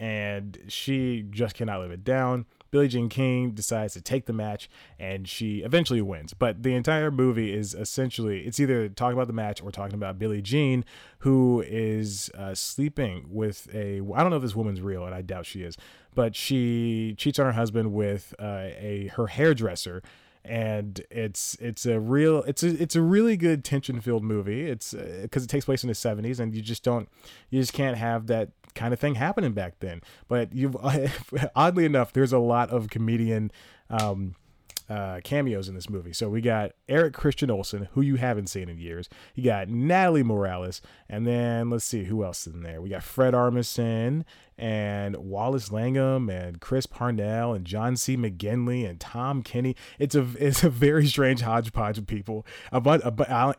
and 0.00 0.58
she 0.66 1.26
just 1.30 1.54
cannot 1.54 1.78
live 1.80 1.90
it 1.90 2.02
down. 2.02 2.46
Billie 2.70 2.88
Jean 2.88 3.10
King 3.10 3.50
decides 3.50 3.92
to 3.94 4.00
take 4.00 4.24
the 4.24 4.32
match 4.32 4.70
and 4.98 5.28
she 5.28 5.58
eventually 5.58 6.00
wins. 6.00 6.32
But 6.32 6.62
the 6.62 6.74
entire 6.74 7.10
movie 7.10 7.52
is 7.52 7.74
essentially 7.74 8.46
it's 8.46 8.58
either 8.58 8.88
talking 8.88 9.12
about 9.12 9.26
the 9.26 9.34
match 9.34 9.62
or 9.62 9.70
talking 9.70 9.94
about 9.94 10.18
Billie 10.18 10.40
Jean, 10.40 10.86
who 11.18 11.62
is 11.66 12.30
uh, 12.38 12.54
sleeping 12.54 13.26
with 13.28 13.68
a 13.74 14.00
I 14.14 14.22
don't 14.22 14.30
know 14.30 14.36
if 14.36 14.42
this 14.42 14.56
woman's 14.56 14.80
real 14.80 15.04
and 15.04 15.14
I 15.14 15.20
doubt 15.20 15.44
she 15.44 15.62
is, 15.62 15.76
but 16.14 16.34
she 16.34 17.14
cheats 17.18 17.38
on 17.38 17.44
her 17.44 17.52
husband 17.52 17.92
with 17.92 18.34
uh, 18.38 18.68
a 18.78 19.10
her 19.16 19.26
hairdresser. 19.26 20.02
And 20.42 21.02
it's 21.10 21.58
it's 21.60 21.84
a 21.84 22.00
real 22.00 22.42
it's 22.44 22.62
a 22.62 22.68
it's 22.82 22.96
a 22.96 23.02
really 23.02 23.36
good 23.36 23.62
tension 23.62 24.00
filled 24.00 24.24
movie. 24.24 24.70
It's 24.70 24.94
because 24.94 25.42
uh, 25.42 25.44
it 25.44 25.50
takes 25.50 25.66
place 25.66 25.84
in 25.84 25.88
the 25.88 25.94
70s 25.94 26.40
and 26.40 26.54
you 26.54 26.62
just 26.62 26.82
don't 26.82 27.10
you 27.50 27.60
just 27.60 27.74
can't 27.74 27.98
have 27.98 28.26
that 28.28 28.48
kind 28.70 28.92
of 28.92 29.00
thing 29.00 29.14
happening 29.14 29.52
back 29.52 29.80
then. 29.80 30.02
But 30.28 30.54
you've 30.54 30.76
oddly 31.56 31.84
enough, 31.84 32.12
there's 32.12 32.32
a 32.32 32.38
lot 32.38 32.70
of 32.70 32.88
comedian 32.88 33.50
um, 33.88 34.34
uh, 34.90 35.20
cameos 35.22 35.68
in 35.68 35.76
this 35.76 35.88
movie. 35.88 36.12
So 36.12 36.28
we 36.28 36.40
got 36.40 36.72
Eric 36.88 37.14
Christian 37.14 37.48
Olsen, 37.48 37.88
who 37.92 38.00
you 38.00 38.16
haven't 38.16 38.48
seen 38.48 38.68
in 38.68 38.76
years. 38.78 39.08
You 39.36 39.44
got 39.44 39.68
Natalie 39.68 40.24
Morales, 40.24 40.82
and 41.08 41.24
then 41.26 41.70
let's 41.70 41.84
see 41.84 42.04
who 42.04 42.24
else 42.24 42.46
is 42.48 42.54
in 42.54 42.64
there. 42.64 42.82
We 42.82 42.88
got 42.88 43.04
Fred 43.04 43.32
Armisen 43.32 44.24
and 44.58 45.16
Wallace 45.16 45.70
Langham 45.70 46.28
and 46.28 46.60
Chris 46.60 46.86
Parnell 46.86 47.54
and 47.54 47.64
John 47.64 47.96
C. 47.96 48.16
McGinley 48.16 48.88
and 48.88 48.98
Tom 48.98 49.44
Kenny. 49.44 49.76
It's 50.00 50.16
a 50.16 50.26
it's 50.38 50.64
a 50.64 50.70
very 50.70 51.06
strange 51.06 51.42
hodgepodge 51.42 51.96
of 51.96 52.08
people. 52.08 52.44
A 52.72 52.80
bunch, 52.80 53.04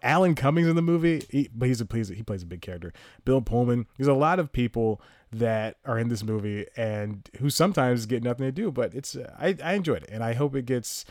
Alan 0.04 0.36
Cumming's 0.36 0.68
in 0.68 0.76
the 0.76 0.82
movie, 0.82 1.24
he, 1.30 1.50
but 1.56 1.70
he's 1.70 1.80
a 1.80 1.88
he 1.92 2.24
plays 2.24 2.44
a 2.44 2.46
big 2.46 2.62
character. 2.62 2.92
Bill 3.24 3.42
Pullman. 3.42 3.88
There's 3.98 4.10
a 4.10 4.14
lot 4.14 4.38
of 4.38 4.52
people 4.52 5.02
that 5.32 5.78
are 5.86 5.98
in 5.98 6.10
this 6.10 6.24
movie 6.24 6.66
and 6.76 7.30
who 7.40 7.50
sometimes 7.50 8.06
get 8.06 8.24
nothing 8.24 8.46
to 8.46 8.52
do. 8.52 8.72
But 8.72 8.94
it's 8.94 9.16
I, 9.16 9.56
I 9.64 9.74
enjoyed 9.74 10.04
it 10.04 10.10
and 10.12 10.24
I 10.24 10.34
hope 10.34 10.56
it 10.56 10.66
gets 10.66 11.06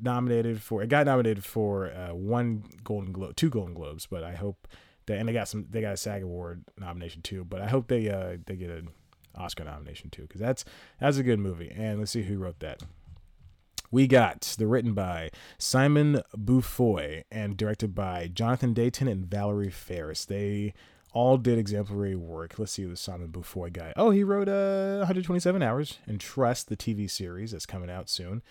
nominated 0.00 0.62
for 0.62 0.82
it 0.82 0.88
got 0.88 1.06
nominated 1.06 1.44
for 1.44 1.90
uh, 1.90 2.14
one 2.14 2.64
Golden 2.82 3.12
Globe, 3.12 3.36
two 3.36 3.50
Golden 3.50 3.74
Globes, 3.74 4.06
but 4.06 4.22
I 4.22 4.34
hope 4.34 4.68
that 5.06 5.18
and 5.18 5.28
they 5.28 5.32
got 5.32 5.48
some 5.48 5.66
they 5.70 5.80
got 5.80 5.94
a 5.94 5.96
SAG 5.96 6.22
award 6.22 6.64
nomination 6.78 7.22
too. 7.22 7.44
But 7.44 7.60
I 7.60 7.68
hope 7.68 7.88
they 7.88 8.08
uh 8.08 8.36
they 8.46 8.56
get 8.56 8.70
an 8.70 8.88
Oscar 9.36 9.64
nomination 9.64 10.10
too 10.10 10.22
because 10.22 10.40
that's 10.40 10.64
that's 11.00 11.16
a 11.16 11.22
good 11.22 11.38
movie. 11.38 11.72
And 11.74 11.98
let's 11.98 12.12
see 12.12 12.22
who 12.22 12.38
wrote 12.38 12.60
that. 12.60 12.82
We 13.90 14.06
got 14.08 14.40
the 14.58 14.66
written 14.66 14.92
by 14.92 15.30
Simon 15.56 16.20
Beaufoy 16.36 17.22
and 17.30 17.56
directed 17.56 17.94
by 17.94 18.28
Jonathan 18.28 18.74
Dayton 18.74 19.06
and 19.06 19.24
Valerie 19.24 19.70
Faris. 19.70 20.24
They 20.24 20.74
all 21.14 21.38
did 21.38 21.58
exemplary 21.58 22.16
work. 22.16 22.58
Let's 22.58 22.72
see 22.72 22.84
the 22.84 22.96
Simon 22.96 23.28
Beaufoy 23.28 23.72
guy. 23.72 23.92
Oh, 23.96 24.10
he 24.10 24.24
wrote 24.24 24.48
uh, 24.48 24.98
127 24.98 25.62
Hours 25.62 25.98
and 26.06 26.20
Trust, 26.20 26.68
the 26.68 26.76
TV 26.76 27.08
series 27.08 27.52
that's 27.52 27.66
coming 27.66 27.88
out 27.88 28.10
soon. 28.10 28.42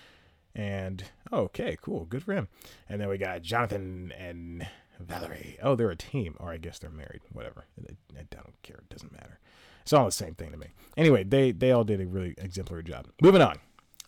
And 0.56 1.04
okay, 1.32 1.78
cool, 1.82 2.06
good 2.06 2.24
for 2.24 2.34
him. 2.34 2.48
And 2.88 3.02
then 3.02 3.10
we 3.10 3.18
got 3.18 3.42
Jonathan 3.42 4.14
and 4.18 4.66
Valerie. 5.00 5.58
Oh, 5.62 5.76
they're 5.76 5.92
a 5.92 5.96
team, 5.96 6.36
or 6.40 6.52
I 6.52 6.58
guess 6.58 6.80
they're 6.80 6.90
married. 6.90 7.22
Whatever. 7.32 7.66
I, 7.78 8.20
I 8.20 8.24
don't 8.32 8.54
care. 8.64 8.78
It 8.78 8.90
doesn't 8.90 9.12
matter. 9.12 9.40
It's 9.82 9.92
all 9.92 10.06
the 10.06 10.12
same 10.12 10.34
thing 10.34 10.52
to 10.52 10.58
me. 10.58 10.68
Anyway, 10.96 11.24
they 11.24 11.52
they 11.52 11.72
all 11.72 11.84
did 11.84 12.00
a 12.00 12.06
really 12.06 12.34
exemplary 12.38 12.84
job. 12.84 13.08
Moving 13.22 13.42
on. 13.42 13.60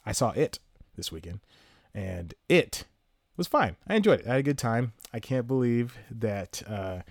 I 0.05 0.13
saw 0.13 0.31
it 0.31 0.59
this 0.95 1.11
weekend, 1.11 1.41
and 1.93 2.33
it 2.47 2.85
was 3.35 3.47
fine. 3.47 3.75
I 3.87 3.95
enjoyed 3.95 4.21
it. 4.21 4.27
I 4.27 4.31
had 4.31 4.39
a 4.39 4.43
good 4.43 4.57
time. 4.57 4.93
I 5.11 5.19
can't 5.19 5.47
believe 5.47 5.97
that. 6.09 6.63
Uh, 6.65 7.01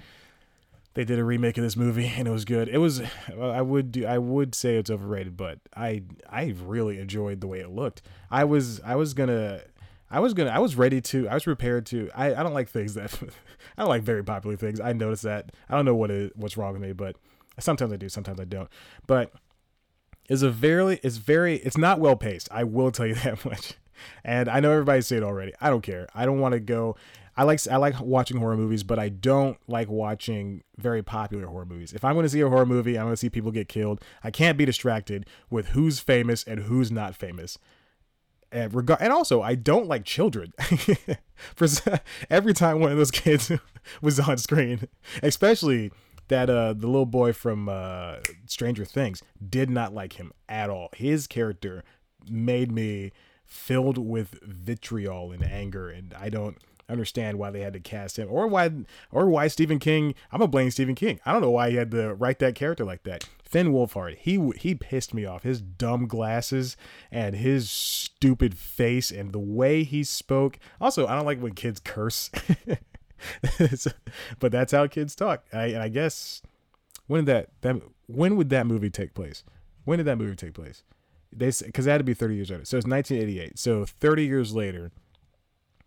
they 0.95 1.05
did 1.05 1.19
a 1.19 1.25
remake 1.25 1.59
of 1.59 1.65
this 1.65 1.77
movie 1.77 2.07
and 2.17 2.27
it 2.27 2.31
was 2.31 2.45
good. 2.45 2.69
It 2.69 2.79
was 2.79 3.03
I 3.41 3.61
would 3.63 3.93
do 3.93 4.07
I 4.07 4.19
would 4.19 4.55
say 4.55 4.77
it's 4.77 4.91
overrated, 4.91 5.37
but 5.37 5.59
I 5.77 6.03
I 6.29 6.55
really 6.65 6.99
enjoyed 6.99 7.41
the 7.41 7.47
way 7.47 7.61
it 7.61 7.71
looked. 7.71 8.03
I 8.31 8.45
was 8.45 8.81
I 8.81 8.95
was 8.95 9.13
gonna 9.15 9.63
I 10.11 10.21
was 10.21 10.35
gonna 10.35 10.51
I 10.51 10.59
was 10.59 10.77
ready 10.77 11.01
to 11.01 11.29
I 11.29 11.35
was 11.35 11.45
prepared 11.45 11.87
to 11.87 12.11
I, 12.15 12.35
I 12.35 12.43
don't 12.43 12.55
like 12.55 12.69
things 12.69 12.95
that 12.95 13.13
I 13.77 13.83
don't 13.83 13.89
like 13.89 14.03
very 14.03 14.23
popular 14.23 14.57
things. 14.57 14.81
I 14.81 14.93
noticed 14.93 15.25
that. 15.25 15.53
I 15.69 15.75
don't 15.75 15.85
know 15.85 15.95
what 15.95 16.11
it, 16.11 16.37
what's 16.37 16.57
wrong 16.57 16.73
with 16.73 16.83
me, 16.83 16.93
but 16.93 17.17
sometimes 17.59 17.93
I 17.93 17.97
do, 17.97 18.09
sometimes 18.09 18.39
I 18.39 18.45
don't. 18.45 18.69
But 19.07 19.33
it's 20.29 20.43
a 20.43 20.51
very 20.51 21.01
it's 21.03 21.17
very 21.17 21.57
it's 21.57 21.77
not 21.77 21.99
well 22.01 22.17
paced. 22.17 22.49
I 22.53 22.65
will 22.65 22.91
tell 22.91 23.07
you 23.07 23.15
that 23.25 23.45
much. 23.45 23.75
And 24.25 24.49
I 24.49 24.61
know 24.61 24.73
everybody's 24.73 25.07
saying 25.07 25.23
it 25.23 25.27
already. 25.27 25.53
I 25.61 25.71
don't 25.71 25.83
care. 25.83 26.09
I 26.15 26.27
don't 26.27 26.41
want 26.41 26.53
to 26.53 26.61
go 26.61 26.97
I 27.37 27.43
like 27.43 27.67
I 27.69 27.77
like 27.77 28.01
watching 28.01 28.37
horror 28.37 28.57
movies, 28.57 28.83
but 28.83 28.99
I 28.99 29.09
don't 29.09 29.59
like 29.67 29.89
watching 29.89 30.63
very 30.77 31.03
popular 31.03 31.47
horror 31.47 31.67
movies. 31.67 31.93
If 31.93 32.05
I'm 32.05 32.15
going 32.15 32.25
to 32.25 32.29
see 32.29 32.41
a 32.41 32.49
horror 32.49 32.67
movie, 32.67 32.97
I'm 32.97 33.07
going 33.07 33.15
to 33.15 33.19
see 33.19 33.31
people 33.31 33.51
get 33.51 33.69
killed. 33.69 34.01
I 34.23 34.31
can't 34.31 34.57
be 34.57 34.65
distracted 34.65 35.27
with 35.51 35.69
who's 35.69 35.99
famous 35.99 36.45
and 36.45 36.61
who's 36.61 36.93
not 36.93 37.17
famous. 37.17 37.59
And 38.53 38.73
regard 38.73 39.01
and 39.01 39.13
also 39.13 39.43
I 39.43 39.57
don't 39.57 39.89
like 39.89 40.05
children. 40.05 40.53
For 41.57 41.67
every 42.31 42.55
time 42.55 42.79
one 42.79 42.93
of 42.93 42.99
those 42.99 43.11
kids 43.11 43.51
was 44.01 44.21
on 44.21 44.39
screen, 44.39 44.89
especially 45.23 45.91
that 46.29 46.49
uh 46.49 46.73
the 46.73 46.87
little 46.87 47.05
boy 47.05 47.33
from 47.33 47.69
uh 47.69 48.19
Stranger 48.47 48.85
Things 48.85 49.23
did 49.47 49.71
not 49.71 49.93
like 49.93 50.15
him 50.15 50.33
at 50.49 50.71
all. 50.71 50.91
His 50.95 51.27
character 51.27 51.83
made 52.31 52.71
me 52.71 53.11
filled 53.45 53.99
with 53.99 54.41
vitriol 54.43 55.33
and 55.33 55.45
anger 55.45 55.89
and 55.89 56.15
I 56.15 56.29
don't 56.29 56.59
understand 56.89 57.39
why 57.39 57.51
they 57.51 57.61
had 57.61 57.73
to 57.73 57.81
cast 57.81 58.19
him 58.19 58.29
or 58.31 58.47
why 58.47 58.71
or 59.11 59.29
why 59.29 59.49
Stephen 59.49 59.79
King 59.79 60.15
I'm 60.31 60.39
gonna 60.39 60.49
blame 60.49 60.71
Stephen 60.71 60.95
King. 60.95 61.21
I 61.25 61.33
don't 61.33 61.43
know 61.43 61.51
why 61.51 61.71
he 61.71 61.77
had 61.77 61.91
to 61.93 62.15
write 62.15 62.39
that 62.41 62.55
character 62.55 62.85
like 62.85 63.05
that. 63.05 63.29
Finn 63.43 63.73
Wolfhard 63.73 64.17
he 64.17 64.53
he 64.57 64.75
pissed 64.75 65.15
me 65.15 65.25
off. 65.25 65.43
His 65.43 65.61
dumb 65.61 66.07
glasses 66.07 66.77
and 67.11 67.37
his 67.37 67.71
stupid 67.71 68.57
face 68.57 69.11
and 69.11 69.33
the 69.33 69.39
way 69.39 69.85
he 69.85 70.05
spoke. 70.05 70.59
Also 70.81 71.07
I 71.07 71.15
don't 71.15 71.27
like 71.27 71.41
when 71.41 71.55
kids 71.55 71.81
curse. 71.81 72.31
But 74.39 74.53
that's 74.53 74.73
how 74.73 74.87
kids 74.87 75.15
talk. 75.15 75.45
I, 75.51 75.67
and 75.67 75.83
I 75.83 75.89
guess 75.89 76.43
when 77.07 77.25
did 77.25 77.35
that 77.35 77.49
that 77.63 77.83
when 78.07 78.37
would 78.37 78.51
that 78.51 78.67
movie 78.67 78.91
take 78.91 79.15
place? 79.15 79.45
When 79.85 79.99
did 79.99 80.07
that 80.07 80.19
movie 80.19 80.37
take 80.37 80.53
place 80.55 80.83
they 81.37 81.51
because 81.65 81.85
that 81.85 81.93
had 81.93 81.99
to 81.99 82.05
be 82.05 82.15
30 82.15 82.35
years 82.35 82.51
later 82.51 82.65
so 82.65 82.77
it's 82.77 82.87
1988 82.87 83.59
so 83.59 83.85
30 83.85 84.25
years 84.25 84.55
later 84.55 84.93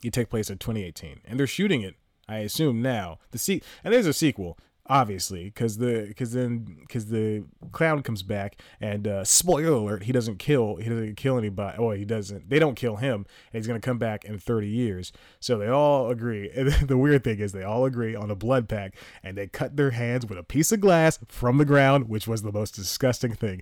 it 0.03 0.13
take 0.13 0.29
place 0.29 0.49
in 0.49 0.57
2018, 0.57 1.21
and 1.25 1.39
they're 1.39 1.47
shooting 1.47 1.81
it. 1.81 1.95
I 2.29 2.39
assume 2.39 2.81
now 2.81 3.19
the 3.31 3.37
se- 3.37 3.61
and 3.83 3.93
there's 3.93 4.05
a 4.05 4.13
sequel, 4.13 4.57
obviously, 4.85 5.45
because 5.45 5.77
the 5.77 6.05
because 6.07 6.33
then 6.33 6.77
because 6.81 7.05
the 7.05 7.45
clown 7.71 8.03
comes 8.03 8.21
back 8.21 8.61
and 8.81 9.07
uh, 9.07 9.23
spoiler 9.23 9.71
alert, 9.71 10.03
he 10.03 10.11
doesn't 10.11 10.37
kill 10.37 10.75
he 10.75 10.89
doesn't 10.89 11.15
kill 11.15 11.37
anybody. 11.37 11.77
Oh, 11.77 11.91
he 11.91 12.03
doesn't. 12.03 12.49
They 12.49 12.59
don't 12.59 12.75
kill 12.75 12.97
him, 12.97 13.25
and 13.53 13.59
he's 13.59 13.67
gonna 13.67 13.79
come 13.79 13.97
back 13.97 14.25
in 14.25 14.37
30 14.39 14.67
years. 14.67 15.13
So 15.39 15.57
they 15.57 15.69
all 15.69 16.09
agree. 16.09 16.51
And 16.57 16.71
the 16.89 16.97
weird 16.97 17.23
thing 17.23 17.39
is 17.39 17.53
they 17.53 17.63
all 17.63 17.85
agree 17.85 18.13
on 18.13 18.29
a 18.29 18.35
blood 18.35 18.67
pact, 18.67 18.95
and 19.23 19.37
they 19.37 19.47
cut 19.47 19.77
their 19.77 19.91
hands 19.91 20.25
with 20.25 20.37
a 20.37 20.43
piece 20.43 20.73
of 20.73 20.81
glass 20.81 21.17
from 21.29 21.57
the 21.59 21.65
ground, 21.65 22.09
which 22.09 22.27
was 22.27 22.41
the 22.41 22.51
most 22.51 22.75
disgusting 22.75 23.33
thing. 23.33 23.61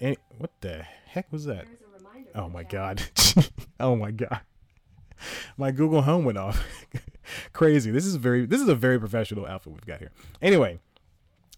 And 0.00 0.16
what 0.38 0.50
the 0.60 0.84
heck 1.06 1.30
was 1.30 1.44
that? 1.44 1.66
Oh 2.34 2.48
my 2.48 2.62
god! 2.62 3.02
oh 3.80 3.96
my 3.96 4.10
god! 4.10 4.40
my 5.56 5.70
Google 5.70 6.02
Home 6.02 6.24
went 6.24 6.38
off. 6.38 6.66
Crazy. 7.52 7.90
This 7.90 8.06
is 8.06 8.16
very 8.16 8.46
this 8.46 8.60
is 8.60 8.68
a 8.68 8.74
very 8.74 8.98
professional 8.98 9.46
outfit 9.46 9.72
we've 9.72 9.86
got 9.86 9.98
here. 9.98 10.10
Anyway, 10.40 10.80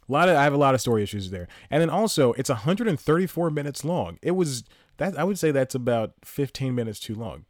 a 0.08 0.12
lot 0.12 0.28
of 0.28 0.36
I 0.36 0.42
have 0.44 0.54
a 0.54 0.58
lot 0.58 0.74
of 0.74 0.80
story 0.80 1.02
issues 1.02 1.30
there. 1.30 1.48
And 1.70 1.80
then 1.80 1.90
also 1.90 2.32
it's 2.34 2.50
134 2.50 3.50
minutes 3.50 3.84
long. 3.84 4.18
It 4.22 4.32
was 4.32 4.64
that 4.98 5.18
I 5.18 5.24
would 5.24 5.38
say 5.38 5.50
that's 5.50 5.74
about 5.74 6.14
15 6.24 6.74
minutes 6.74 7.00
too 7.00 7.14
long. 7.14 7.44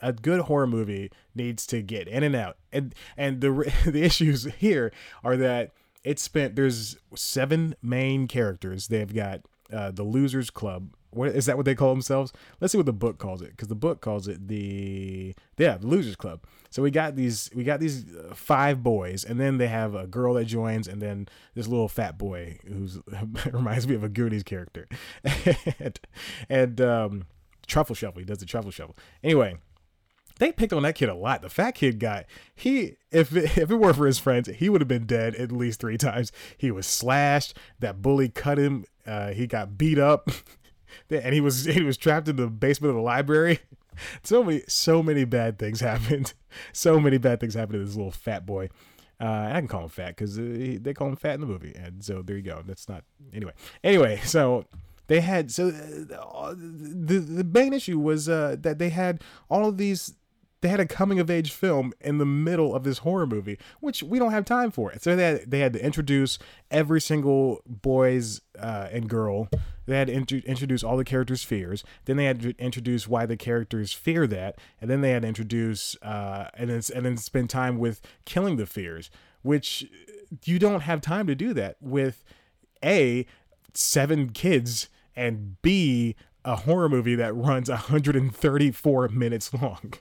A 0.00 0.12
good 0.12 0.40
horror 0.42 0.66
movie 0.66 1.10
needs 1.34 1.66
to 1.66 1.80
get 1.82 2.08
in 2.08 2.22
and 2.22 2.34
out. 2.34 2.56
And 2.72 2.94
and 3.16 3.40
the 3.40 3.72
the 3.86 4.02
issues 4.02 4.44
here 4.58 4.92
are 5.22 5.36
that 5.36 5.72
it's 6.04 6.22
spent 6.22 6.56
there's 6.56 6.96
seven 7.14 7.76
main 7.82 8.26
characters. 8.26 8.88
They've 8.88 9.14
got 9.14 9.42
uh, 9.72 9.90
the 9.90 10.04
Losers 10.04 10.50
Club 10.50 10.94
what 11.12 11.28
is 11.28 11.46
that 11.46 11.56
what 11.56 11.66
they 11.66 11.74
call 11.74 11.92
themselves? 11.92 12.32
Let's 12.60 12.72
see 12.72 12.78
what 12.78 12.86
the 12.86 12.92
book 12.92 13.18
calls 13.18 13.42
it 13.42 13.50
because 13.50 13.68
the 13.68 13.74
book 13.74 14.00
calls 14.00 14.28
it 14.28 14.48
the 14.48 15.34
yeah 15.58 15.76
the 15.76 15.86
Losers 15.86 16.16
Club. 16.16 16.44
So 16.70 16.82
we 16.82 16.90
got 16.90 17.16
these 17.16 17.50
we 17.54 17.64
got 17.64 17.80
these 17.80 18.06
uh, 18.14 18.34
five 18.34 18.82
boys, 18.82 19.24
and 19.24 19.38
then 19.38 19.58
they 19.58 19.66
have 19.66 19.94
a 19.94 20.06
girl 20.06 20.34
that 20.34 20.46
joins, 20.46 20.88
and 20.88 21.02
then 21.02 21.28
this 21.54 21.68
little 21.68 21.88
fat 21.88 22.16
boy 22.16 22.58
who's 22.66 22.98
reminds 23.52 23.86
me 23.86 23.94
of 23.94 24.02
a 24.02 24.08
Goonies 24.08 24.42
character, 24.42 24.88
and, 25.78 26.00
and 26.48 26.80
um, 26.80 27.24
truffle 27.66 27.94
shuffle. 27.94 28.20
He 28.20 28.24
does 28.24 28.38
the 28.38 28.46
truffle 28.46 28.70
shuffle. 28.70 28.96
Anyway, 29.22 29.58
they 30.38 30.50
picked 30.50 30.72
on 30.72 30.82
that 30.82 30.94
kid 30.94 31.08
a 31.08 31.14
lot. 31.14 31.42
The 31.42 31.50
fat 31.50 31.72
kid 31.72 31.98
guy, 32.00 32.24
he 32.54 32.96
if 33.10 33.36
it, 33.36 33.56
if 33.58 33.70
it 33.70 33.76
weren't 33.76 33.96
for 33.96 34.06
his 34.06 34.18
friends, 34.18 34.48
he 34.48 34.68
would 34.68 34.80
have 34.80 34.88
been 34.88 35.06
dead 35.06 35.34
at 35.34 35.52
least 35.52 35.80
three 35.80 35.98
times. 35.98 36.32
He 36.56 36.70
was 36.70 36.86
slashed. 36.86 37.56
That 37.80 38.00
bully 38.00 38.30
cut 38.30 38.58
him. 38.58 38.86
Uh, 39.06 39.30
he 39.32 39.46
got 39.46 39.76
beat 39.76 39.98
up, 39.98 40.30
and 41.10 41.34
he 41.34 41.40
was 41.40 41.64
he 41.64 41.82
was 41.82 41.96
trapped 41.96 42.28
in 42.28 42.36
the 42.36 42.46
basement 42.46 42.90
of 42.90 42.96
the 42.96 43.02
library. 43.02 43.60
So 44.22 44.42
many 44.42 44.62
so 44.68 45.02
many 45.02 45.26
bad 45.26 45.58
things 45.58 45.80
happened. 45.92 46.32
So 46.72 46.98
many 46.98 47.18
bad 47.18 47.40
things 47.40 47.52
happened 47.52 47.74
to 47.74 47.84
this 47.84 47.94
little 47.94 48.10
fat 48.10 48.46
boy. 48.46 48.70
Uh, 49.20 49.50
I 49.52 49.52
can 49.52 49.68
call 49.68 49.82
him 49.82 49.90
fat 49.90 50.16
because 50.16 50.38
uh, 50.38 50.78
they 50.80 50.94
call 50.94 51.08
him 51.08 51.16
fat 51.16 51.34
in 51.34 51.42
the 51.42 51.46
movie, 51.46 51.74
and 51.76 52.02
so 52.02 52.22
there 52.22 52.36
you 52.36 52.42
go. 52.42 52.62
That's 52.66 52.88
not 52.88 53.04
anyway. 53.34 53.52
Anyway, 53.84 54.20
so 54.24 54.64
they 55.08 55.20
had 55.20 55.50
so 55.52 55.68
uh, 55.68 56.54
the 56.56 57.18
the 57.18 57.44
main 57.44 57.74
issue 57.74 57.98
was 57.98 58.30
uh, 58.30 58.56
that 58.60 58.78
they 58.78 58.88
had 58.88 59.22
all 59.50 59.68
of 59.68 59.76
these 59.76 60.14
they 60.62 60.68
had 60.68 60.80
a 60.80 60.86
coming 60.86 61.20
of 61.20 61.28
age 61.28 61.50
film 61.50 61.92
in 62.00 62.18
the 62.18 62.24
middle 62.24 62.74
of 62.74 62.84
this 62.84 62.98
horror 62.98 63.26
movie, 63.26 63.58
which 63.80 64.02
we 64.02 64.18
don't 64.18 64.30
have 64.30 64.44
time 64.44 64.70
for. 64.70 64.92
So 64.98 65.14
they 65.14 65.24
had, 65.24 65.50
they 65.50 65.58
had 65.58 65.72
to 65.74 65.84
introduce 65.84 66.38
every 66.70 67.00
single 67.00 67.60
boys 67.66 68.40
uh, 68.58 68.88
and 68.90 69.08
girl. 69.08 69.48
They 69.86 69.98
had 69.98 70.06
to 70.06 70.12
int- 70.12 70.32
introduce 70.32 70.84
all 70.84 70.96
the 70.96 71.04
characters' 71.04 71.42
fears. 71.42 71.82
Then 72.04 72.16
they 72.16 72.26
had 72.26 72.40
to 72.42 72.54
introduce 72.58 73.08
why 73.08 73.26
the 73.26 73.36
characters 73.36 73.92
fear 73.92 74.28
that, 74.28 74.56
and 74.80 74.88
then 74.88 75.00
they 75.00 75.10
had 75.10 75.22
to 75.22 75.28
introduce 75.28 75.96
uh, 76.02 76.48
and 76.54 76.70
then 76.70 76.80
and 76.94 77.04
then 77.04 77.16
spend 77.16 77.50
time 77.50 77.78
with 77.78 78.00
killing 78.24 78.56
the 78.56 78.66
fears, 78.66 79.10
which 79.42 79.84
you 80.44 80.60
don't 80.60 80.82
have 80.82 81.00
time 81.00 81.26
to 81.26 81.34
do 81.34 81.52
that 81.54 81.76
with 81.80 82.24
a 82.84 83.26
seven 83.74 84.30
kids 84.30 84.88
and 85.16 85.60
b 85.62 86.14
a 86.44 86.56
horror 86.56 86.88
movie 86.88 87.14
that 87.14 87.34
runs 87.34 87.68
134 87.68 89.08
minutes 89.08 89.52
long. 89.54 89.94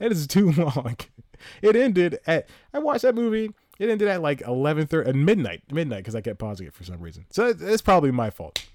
It 0.00 0.12
is 0.12 0.26
too 0.26 0.52
long. 0.56 0.96
It 1.62 1.76
ended 1.76 2.18
at 2.26 2.48
I 2.72 2.78
watched 2.78 3.02
that 3.02 3.14
movie. 3.14 3.52
It 3.78 3.88
ended 3.88 4.08
at 4.08 4.22
like 4.22 4.40
11:30 4.40 5.08
at 5.08 5.14
midnight, 5.14 5.62
midnight 5.72 5.98
because 5.98 6.14
I 6.14 6.20
kept 6.20 6.38
pausing 6.38 6.66
it 6.66 6.74
for 6.74 6.84
some 6.84 7.00
reason. 7.00 7.26
So 7.30 7.54
it's 7.58 7.82
probably 7.82 8.10
my 8.10 8.30
fault. 8.30 8.66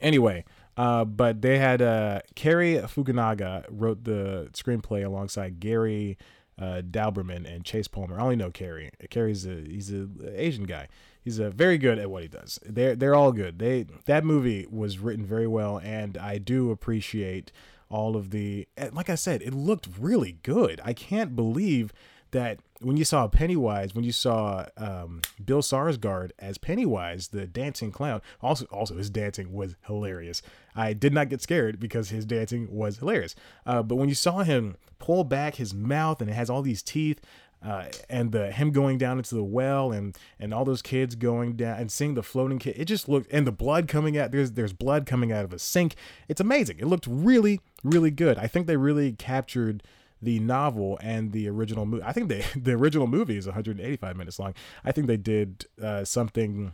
Anyway, 0.00 0.44
uh, 0.76 1.04
but 1.04 1.42
they 1.42 1.58
had 1.58 1.82
uh, 1.82 2.20
Cary 2.34 2.74
Fukunaga 2.76 3.64
wrote 3.68 4.04
the 4.04 4.48
screenplay 4.52 5.04
alongside 5.04 5.60
Gary 5.60 6.16
uh, 6.58 6.82
Dauberman 6.82 7.50
and 7.52 7.64
Chase 7.64 7.88
Palmer. 7.88 8.18
I 8.18 8.22
only 8.22 8.36
know 8.36 8.50
Cary. 8.50 8.90
Cary's 9.08 9.46
a 9.46 9.62
he's 9.66 9.92
a 9.92 10.08
Asian 10.34 10.64
guy. 10.64 10.88
He's 11.22 11.38
a 11.38 11.50
very 11.50 11.78
good 11.78 11.98
at 11.98 12.10
what 12.10 12.22
he 12.22 12.28
does. 12.28 12.58
They're 12.64 12.94
they're 12.94 13.14
all 13.14 13.32
good. 13.32 13.58
They 13.58 13.86
that 14.06 14.24
movie 14.24 14.66
was 14.70 14.98
written 14.98 15.24
very 15.24 15.46
well, 15.46 15.78
and 15.78 16.16
I 16.18 16.38
do 16.38 16.70
appreciate 16.70 17.52
all 17.90 18.16
of 18.16 18.30
the 18.30 18.66
like 18.92 19.10
I 19.10 19.16
said, 19.16 19.42
it 19.42 19.52
looked 19.52 19.88
really 19.98 20.38
good. 20.42 20.80
I 20.84 20.92
can't 20.92 21.36
believe 21.36 21.92
that 22.30 22.60
when 22.80 22.96
you 22.96 23.04
saw 23.04 23.26
Pennywise, 23.28 23.94
when 23.94 24.04
you 24.04 24.12
saw 24.12 24.66
um, 24.76 25.20
Bill 25.44 25.60
Skarsgård 25.60 26.30
as 26.38 26.56
Pennywise, 26.56 27.28
the 27.28 27.46
dancing 27.46 27.90
clown, 27.90 28.22
also 28.40 28.64
also 28.66 28.96
his 28.96 29.10
dancing 29.10 29.52
was 29.52 29.76
hilarious. 29.86 30.40
I 30.74 30.92
did 30.92 31.12
not 31.12 31.28
get 31.28 31.42
scared 31.42 31.78
because 31.78 32.10
his 32.10 32.24
dancing 32.24 32.68
was 32.70 32.98
hilarious. 32.98 33.34
Uh, 33.66 33.82
but 33.82 33.96
when 33.96 34.08
you 34.08 34.14
saw 34.14 34.38
him 34.38 34.76
pull 34.98 35.24
back 35.24 35.56
his 35.56 35.74
mouth 35.74 36.20
and 36.20 36.30
it 36.30 36.34
has 36.34 36.48
all 36.48 36.62
these 36.62 36.82
teeth, 36.82 37.20
uh, 37.62 37.84
and 38.08 38.32
the 38.32 38.50
him 38.50 38.70
going 38.70 38.98
down 38.98 39.18
into 39.18 39.34
the 39.34 39.44
well 39.44 39.92
and 39.92 40.16
and 40.38 40.54
all 40.54 40.64
those 40.64 40.82
kids 40.82 41.14
going 41.14 41.54
down 41.54 41.78
and 41.78 41.92
seeing 41.92 42.14
the 42.14 42.22
floating 42.22 42.58
kid 42.58 42.74
it 42.76 42.86
just 42.86 43.08
looked 43.08 43.30
and 43.32 43.46
the 43.46 43.52
blood 43.52 43.86
coming 43.86 44.16
out 44.16 44.30
there's 44.30 44.52
there's 44.52 44.72
blood 44.72 45.06
coming 45.06 45.30
out 45.30 45.44
of 45.44 45.52
a 45.52 45.58
sink 45.58 45.94
it's 46.28 46.40
amazing 46.40 46.78
it 46.78 46.86
looked 46.86 47.06
really 47.06 47.60
really 47.84 48.10
good 48.10 48.38
i 48.38 48.46
think 48.46 48.66
they 48.66 48.76
really 48.76 49.12
captured 49.12 49.82
the 50.22 50.38
novel 50.40 50.98
and 51.02 51.32
the 51.32 51.48
original 51.48 51.84
movie 51.84 52.02
i 52.04 52.12
think 52.12 52.28
they 52.28 52.44
the 52.56 52.72
original 52.72 53.06
movie 53.06 53.36
is 53.36 53.46
185 53.46 54.16
minutes 54.16 54.38
long 54.38 54.54
i 54.84 54.92
think 54.92 55.06
they 55.06 55.18
did 55.18 55.66
uh, 55.82 56.04
something 56.04 56.72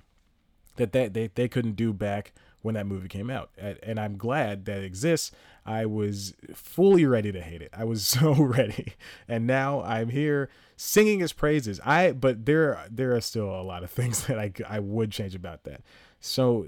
that 0.77 0.93
they, 0.93 1.09
they 1.09 1.31
they 1.35 1.49
couldn't 1.49 1.75
do 1.75 1.93
back 1.93 2.33
when 2.67 2.75
that 2.75 2.87
movie 2.87 3.09
came 3.09 3.31
out. 3.31 3.51
And 3.57 3.99
I'm 3.99 4.19
glad 4.19 4.65
that 4.67 4.83
exists. 4.83 5.31
I 5.67 5.85
was 5.87 6.35
fully 6.55 7.05
ready 7.05 7.33
to 7.33 7.41
hate 7.41 7.61
it. 7.61 7.71
I 7.77 7.85
was 7.85 8.07
so 8.09 8.33
ready. 8.35 8.95
And 9.29 9.47
now 9.47 9.83
I'm 9.83 10.09
here 10.09 10.49
singing 10.77 11.21
his 11.21 11.33
praises. 11.33 11.81
I 11.85 12.13
but 12.13 12.47
there 12.47 12.87
there 12.91 13.15
are 13.15 13.21
still 13.21 13.49
a 13.49 13.63
lot 13.63 13.83
of 13.83 13.91
things 13.99 14.27
that 14.27 14.39
I 14.39 14.53
I 14.69 14.79
would 14.79 15.11
change 15.11 15.35
about 15.35 15.65
that. 15.65 15.83
So 16.21 16.67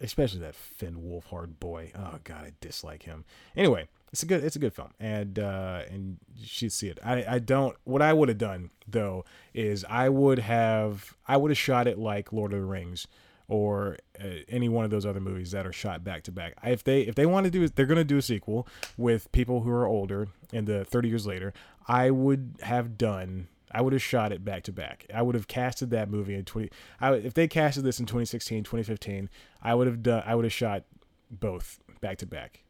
especially 0.00 0.40
that 0.40 0.54
Finn 0.54 0.96
Wolfhard 0.96 1.58
boy. 1.60 1.92
Oh 1.96 2.18
god, 2.24 2.44
I 2.44 2.52
dislike 2.60 3.04
him. 3.04 3.24
Anyway, 3.56 3.88
it's 4.12 4.22
a 4.22 4.26
good 4.26 4.44
it's 4.44 4.56
a 4.56 4.58
good 4.58 4.74
film 4.74 4.90
and 5.00 5.38
uh 5.38 5.82
and 5.90 6.18
you 6.36 6.46
should 6.46 6.72
see 6.72 6.88
it 6.88 6.98
i 7.02 7.24
i 7.26 7.38
don't 7.38 7.76
what 7.84 8.02
i 8.02 8.12
would 8.12 8.28
have 8.28 8.38
done 8.38 8.70
though 8.86 9.24
is 9.54 9.84
i 9.88 10.08
would 10.08 10.38
have 10.38 11.16
i 11.26 11.36
would 11.36 11.50
have 11.50 11.58
shot 11.58 11.86
it 11.86 11.98
like 11.98 12.32
lord 12.32 12.52
of 12.52 12.60
the 12.60 12.64
rings 12.66 13.06
or 13.52 13.98
uh, 14.18 14.28
any 14.48 14.66
one 14.66 14.82
of 14.82 14.90
those 14.90 15.04
other 15.04 15.20
movies 15.20 15.50
that 15.50 15.66
are 15.66 15.74
shot 15.74 16.02
back 16.02 16.22
to 16.22 16.32
back. 16.32 16.54
If 16.64 16.82
they 16.82 17.02
if 17.02 17.14
they 17.14 17.26
want 17.26 17.44
to 17.44 17.50
do 17.50 17.62
it 17.62 17.76
they're 17.76 17.84
going 17.84 17.98
to 17.98 18.04
do 18.04 18.16
a 18.16 18.22
sequel 18.22 18.66
with 18.96 19.30
people 19.30 19.60
who 19.60 19.70
are 19.70 19.86
older 19.86 20.28
and 20.54 20.66
the 20.66 20.86
30 20.86 21.08
years 21.10 21.26
later. 21.26 21.52
I 21.86 22.10
would 22.10 22.56
have 22.62 22.96
done 22.96 23.48
I 23.70 23.82
would 23.82 23.92
have 23.92 24.02
shot 24.02 24.32
it 24.32 24.42
back 24.42 24.62
to 24.64 24.72
back. 24.72 25.04
I 25.14 25.20
would 25.20 25.34
have 25.34 25.48
casted 25.48 25.90
that 25.90 26.08
movie 26.08 26.34
in 26.34 26.46
20 26.46 26.70
I, 26.98 27.12
if 27.12 27.34
they 27.34 27.46
casted 27.46 27.84
this 27.84 28.00
in 28.00 28.06
2016, 28.06 28.64
2015, 28.64 29.28
I 29.62 29.74
would 29.74 29.86
have 29.86 30.02
done 30.02 30.22
I 30.24 30.34
would 30.34 30.46
have 30.46 30.52
shot 30.52 30.84
both 31.30 31.78
back 32.00 32.16
to 32.18 32.26
back 32.26 32.64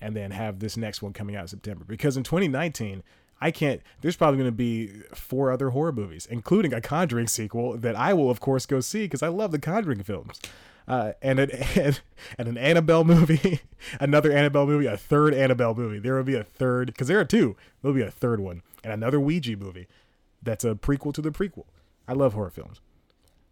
and 0.00 0.16
then 0.16 0.30
have 0.30 0.60
this 0.60 0.78
next 0.78 1.02
one 1.02 1.12
coming 1.12 1.36
out 1.36 1.42
in 1.42 1.48
September 1.48 1.84
because 1.86 2.16
in 2.16 2.22
2019 2.22 3.02
I 3.42 3.50
can't. 3.50 3.82
There's 4.00 4.14
probably 4.14 4.38
going 4.38 4.48
to 4.48 4.52
be 4.52 5.02
four 5.14 5.50
other 5.50 5.70
horror 5.70 5.90
movies, 5.90 6.26
including 6.30 6.72
a 6.72 6.80
Conjuring 6.80 7.26
sequel 7.26 7.76
that 7.76 7.96
I 7.96 8.14
will, 8.14 8.30
of 8.30 8.38
course, 8.38 8.66
go 8.66 8.78
see 8.78 9.02
because 9.02 9.20
I 9.22 9.28
love 9.28 9.50
the 9.50 9.58
Conjuring 9.58 10.04
films. 10.04 10.40
Uh, 10.86 11.12
and, 11.20 11.40
an, 11.40 11.50
and, 11.74 12.00
and 12.38 12.48
an 12.48 12.56
Annabelle 12.56 13.02
movie, 13.02 13.60
another 14.00 14.30
Annabelle 14.30 14.66
movie, 14.66 14.86
a 14.86 14.96
third 14.96 15.34
Annabelle 15.34 15.74
movie. 15.74 15.98
There 15.98 16.14
will 16.14 16.22
be 16.22 16.36
a 16.36 16.44
third 16.44 16.86
because 16.86 17.08
there 17.08 17.18
are 17.18 17.24
two. 17.24 17.56
There'll 17.82 17.96
be 17.96 18.02
a 18.02 18.12
third 18.12 18.38
one, 18.38 18.62
and 18.84 18.92
another 18.92 19.18
Ouija 19.18 19.56
movie 19.56 19.88
that's 20.40 20.64
a 20.64 20.76
prequel 20.76 21.12
to 21.14 21.20
the 21.20 21.30
prequel. 21.30 21.64
I 22.06 22.12
love 22.12 22.34
horror 22.34 22.50
films 22.50 22.80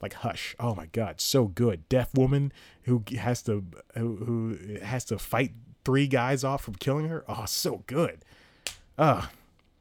like 0.01 0.15
Hush. 0.15 0.55
Oh 0.61 0.75
my 0.75 0.87
God, 0.87 1.21
so 1.21 1.47
good. 1.47 1.89
Deaf 1.89 2.15
woman 2.15 2.53
who 2.85 3.03
has 3.19 3.43
to 3.43 3.65
who, 3.97 4.17
who 4.17 4.79
has 4.83 5.05
to 5.07 5.19
fight 5.19 5.53
three 5.85 6.07
guys 6.07 6.45
off 6.45 6.63
from 6.63 6.75
killing 6.75 7.09
her. 7.09 7.25
Oh, 7.29 7.45
so 7.47 7.83
good. 7.87 8.25
Uh, 8.97 9.27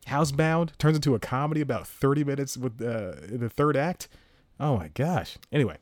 Housebound 0.10 0.78
turns 0.78 0.98
into 0.98 1.16
a 1.16 1.20
comedy 1.20 1.62
about 1.62 1.88
30 1.88 2.24
minutes 2.24 2.58
with 2.58 2.82
uh, 2.82 3.14
the 3.28 3.50
third 3.50 3.78
act. 3.78 4.08
Oh 4.60 4.78
my 4.78 4.90
gosh. 4.90 5.38
Anyway, 5.52 5.78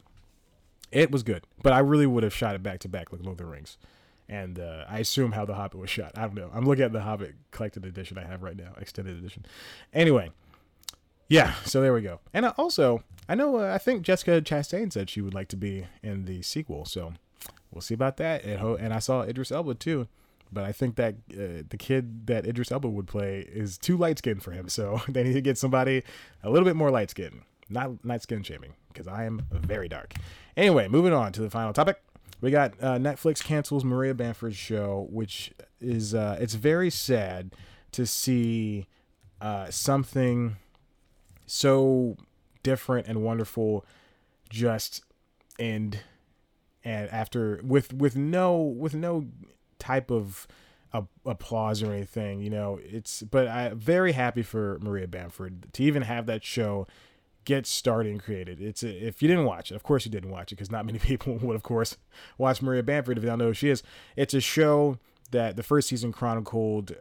it 0.92 1.12
was 1.12 1.24
good, 1.24 1.44
but 1.64 1.74
I 1.74 1.80
really 1.80 2.06
would 2.06 2.24
have 2.24 2.34
shot 2.34 2.56
it 2.56 2.64
back 2.64 2.80
to 2.80 2.90
back 2.90 3.12
like 3.12 3.22
Lord 3.24 3.40
of 3.40 3.46
the 3.46 3.52
Rings. 3.52 3.78
And 4.30 4.60
uh, 4.60 4.84
I 4.90 5.00
assume 5.00 5.32
how 5.32 5.46
The 5.46 5.56
Hobbit 5.56 5.80
was 5.80 5.90
shot. 5.90 6.12
I 6.16 6.22
don't 6.22 6.36
know. 6.36 6.52
I'm 6.54 6.66
looking 6.66 6.84
at 6.84 6.92
the 6.92 7.02
Hobbit 7.02 7.36
collected 7.52 7.86
edition 7.86 8.18
I 8.18 8.26
have 8.26 8.44
right 8.44 8.58
now, 8.58 8.74
extended 8.80 9.18
edition. 9.18 9.46
Anyway, 9.94 10.32
yeah, 11.30 11.54
so 11.64 11.82
there 11.82 11.94
we 11.94 12.02
go. 12.02 12.20
And 12.34 12.46
also, 12.46 13.04
I 13.30 13.36
know, 13.36 13.58
uh, 13.58 13.74
I 13.74 13.78
think 13.78 14.02
Jessica 14.02 14.42
Chastain 14.42 14.92
said 14.92 15.10
she 15.10 15.22
would 15.22 15.34
like 15.34 15.48
to 15.50 15.58
be 15.58 15.88
in 16.04 16.26
the 16.26 16.42
sequel, 16.42 16.84
so 16.84 17.14
we'll 17.72 17.82
see 17.82 17.94
about 17.94 18.18
that. 18.18 18.44
And 18.44 18.94
I 18.94 19.00
saw 19.00 19.22
Idris 19.22 19.52
Elba 19.52 19.76
too 19.76 20.10
but 20.52 20.64
I 20.64 20.72
think 20.72 20.96
that 20.96 21.16
uh, 21.32 21.64
the 21.70 21.78
kid 21.78 22.28
that 22.28 22.46
Idris 22.46 22.72
Elba 22.72 22.90
would 22.90 23.08
play 23.08 23.40
is 23.52 23.78
too 23.78 23.98
light 23.98 24.20
skinned 24.20 24.44
for 24.44 24.52
him. 24.52 24.70
So 24.70 25.02
they 25.10 25.24
need 25.24 25.34
to 25.34 25.42
get 25.42 25.58
somebody 25.58 26.04
a 26.44 26.50
little 26.50 26.66
bit 26.66 26.76
more 26.76 26.92
light 26.92 27.10
skinned. 27.10 27.42
Not 27.70 28.06
light 28.06 28.22
skin 28.22 28.44
shaming, 28.44 28.74
because 28.88 29.08
I 29.08 29.26
am 29.26 29.46
very 29.52 29.90
dark. 29.90 30.14
Anyway, 30.56 30.88
moving 30.88 31.14
on 31.14 31.34
to 31.34 31.42
the 31.42 31.50
final 31.50 31.74
topic. 31.74 32.02
We 32.40 32.52
got 32.52 32.74
uh, 32.82 32.98
Netflix 32.98 33.44
cancels 33.44 33.84
Maria 33.84 34.14
Bamford's 34.14 34.56
show, 34.56 35.08
which 35.10 35.52
is 35.82 36.14
uh, 36.14 36.38
it's 36.40 36.54
very 36.54 36.90
sad 36.90 37.54
to 37.92 38.06
see 38.06 38.88
uh, 39.42 39.70
something 39.70 40.58
so 41.46 42.16
different 42.64 43.08
and 43.08 43.24
wonderful 43.24 43.86
just 44.50 45.04
end 45.58 46.00
and 46.84 47.10
after 47.10 47.60
with 47.64 47.94
with 47.94 48.16
no 48.16 48.58
with 48.62 48.94
no 48.94 49.26
type 49.80 50.12
of 50.12 50.48
a, 50.94 51.04
applause 51.26 51.84
or 51.84 51.92
anything. 51.94 52.42
You 52.42 52.50
know, 52.50 52.80
it's 52.84 53.24
but 53.24 53.48
I'm 53.48 53.78
very 53.78 54.14
happy 54.14 54.44
for 54.44 54.80
Maria 54.82 55.08
Bamford 55.08 55.74
to 55.74 55.84
even 55.84 56.04
have 56.04 56.26
that 56.28 56.44
show 56.44 56.88
get 57.46 57.66
started 57.66 58.12
and 58.12 58.22
created. 58.22 58.62
It's 58.62 58.84
a, 58.84 58.90
if 58.90 59.22
you 59.22 59.28
didn't 59.30 59.46
watch 59.46 59.72
it, 59.72 59.76
of 59.76 59.84
course 59.84 60.06
you 60.06 60.12
didn't 60.12 60.32
watch 60.32 60.52
it 60.52 60.56
because 60.56 60.70
not 60.70 60.86
many 60.86 61.00
people 61.12 61.38
would, 61.38 61.56
of 61.56 61.64
course, 61.64 61.98
watch 62.38 62.62
Maria 62.62 62.84
Bamford 62.84 63.18
if 63.18 63.24
they 63.24 63.30
don't 63.30 63.40
know 63.40 63.48
who 63.48 63.54
she 63.54 63.70
is. 63.70 63.84
It's 64.16 64.34
a 64.34 64.42
show 64.42 64.98
that 65.32 65.56
the 65.56 65.64
first 65.64 65.88
season 65.90 66.12
chronicled 66.12 66.96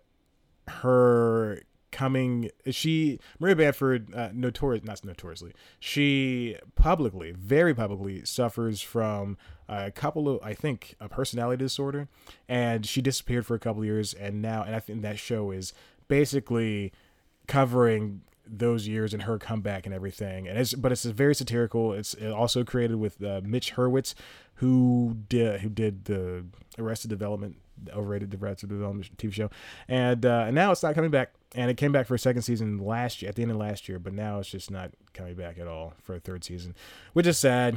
her 0.68 1.62
coming 1.96 2.50
she 2.70 3.18
maria 3.38 3.56
bamford 3.56 4.14
uh, 4.14 4.28
notorious 4.34 4.84
not 4.84 5.02
notoriously 5.02 5.50
she 5.80 6.54
publicly 6.74 7.32
very 7.32 7.74
publicly 7.74 8.22
suffers 8.22 8.82
from 8.82 9.38
a 9.66 9.90
couple 9.90 10.28
of 10.28 10.38
i 10.42 10.52
think 10.52 10.94
a 11.00 11.08
personality 11.08 11.64
disorder 11.64 12.06
and 12.50 12.84
she 12.84 13.00
disappeared 13.00 13.46
for 13.46 13.54
a 13.54 13.58
couple 13.58 13.82
years 13.82 14.12
and 14.12 14.42
now 14.42 14.62
and 14.62 14.74
i 14.74 14.78
think 14.78 15.00
that 15.00 15.18
show 15.18 15.50
is 15.50 15.72
basically 16.06 16.92
covering 17.48 18.20
those 18.46 18.86
years 18.86 19.14
and 19.14 19.22
her 19.22 19.38
comeback 19.38 19.86
and 19.86 19.94
everything 19.94 20.46
and 20.46 20.58
it's 20.58 20.74
but 20.74 20.92
it's 20.92 21.04
very 21.04 21.34
satirical. 21.34 21.92
It's 21.92 22.14
also 22.14 22.62
created 22.62 22.96
with 22.96 23.22
uh, 23.22 23.40
mitch 23.42 23.74
hurwitz 23.74 24.14
who 24.56 25.16
did 25.28 25.60
who 25.62 25.68
did 25.68 26.04
the 26.04 26.46
arrested 26.78 27.08
development 27.08 27.56
overrated 27.90 28.30
the 28.30 28.38
Arrested 28.38 28.68
Development 28.68 29.16
TV 29.16 29.32
show, 29.32 29.50
and 29.88 30.24
uh, 30.24 30.44
and 30.46 30.54
now 30.54 30.72
it's 30.72 30.82
not 30.82 30.94
coming 30.94 31.10
back. 31.10 31.32
And 31.54 31.70
it 31.70 31.76
came 31.76 31.92
back 31.92 32.06
for 32.06 32.14
a 32.14 32.18
second 32.18 32.42
season 32.42 32.78
last 32.78 33.22
year, 33.22 33.30
at 33.30 33.36
the 33.36 33.42
end 33.42 33.50
of 33.50 33.56
last 33.56 33.88
year, 33.88 33.98
but 33.98 34.12
now 34.12 34.40
it's 34.40 34.50
just 34.50 34.70
not 34.70 34.90
coming 35.14 35.34
back 35.34 35.58
at 35.58 35.66
all 35.66 35.94
for 36.02 36.14
a 36.14 36.20
third 36.20 36.44
season, 36.44 36.74
which 37.12 37.26
is 37.26 37.38
sad. 37.38 37.76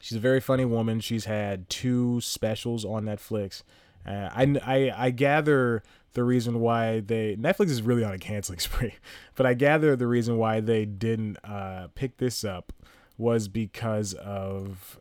She's 0.00 0.16
a 0.16 0.20
very 0.20 0.40
funny 0.40 0.66
woman. 0.66 1.00
She's 1.00 1.24
had 1.24 1.70
two 1.70 2.20
specials 2.20 2.84
on 2.84 3.04
Netflix. 3.04 3.62
Uh, 4.06 4.28
I, 4.34 4.60
I 4.66 5.06
I 5.06 5.10
gather 5.10 5.82
the 6.12 6.24
reason 6.24 6.60
why 6.60 7.00
they 7.00 7.36
Netflix 7.36 7.70
is 7.70 7.82
really 7.82 8.04
on 8.04 8.12
a 8.12 8.18
canceling 8.18 8.58
spree, 8.60 8.94
but 9.34 9.46
I 9.46 9.54
gather 9.54 9.96
the 9.96 10.06
reason 10.06 10.36
why 10.36 10.60
they 10.60 10.84
didn't 10.84 11.38
uh, 11.44 11.88
pick 11.94 12.18
this 12.18 12.44
up 12.44 12.72
was 13.16 13.48
because 13.48 14.14
of 14.14 15.00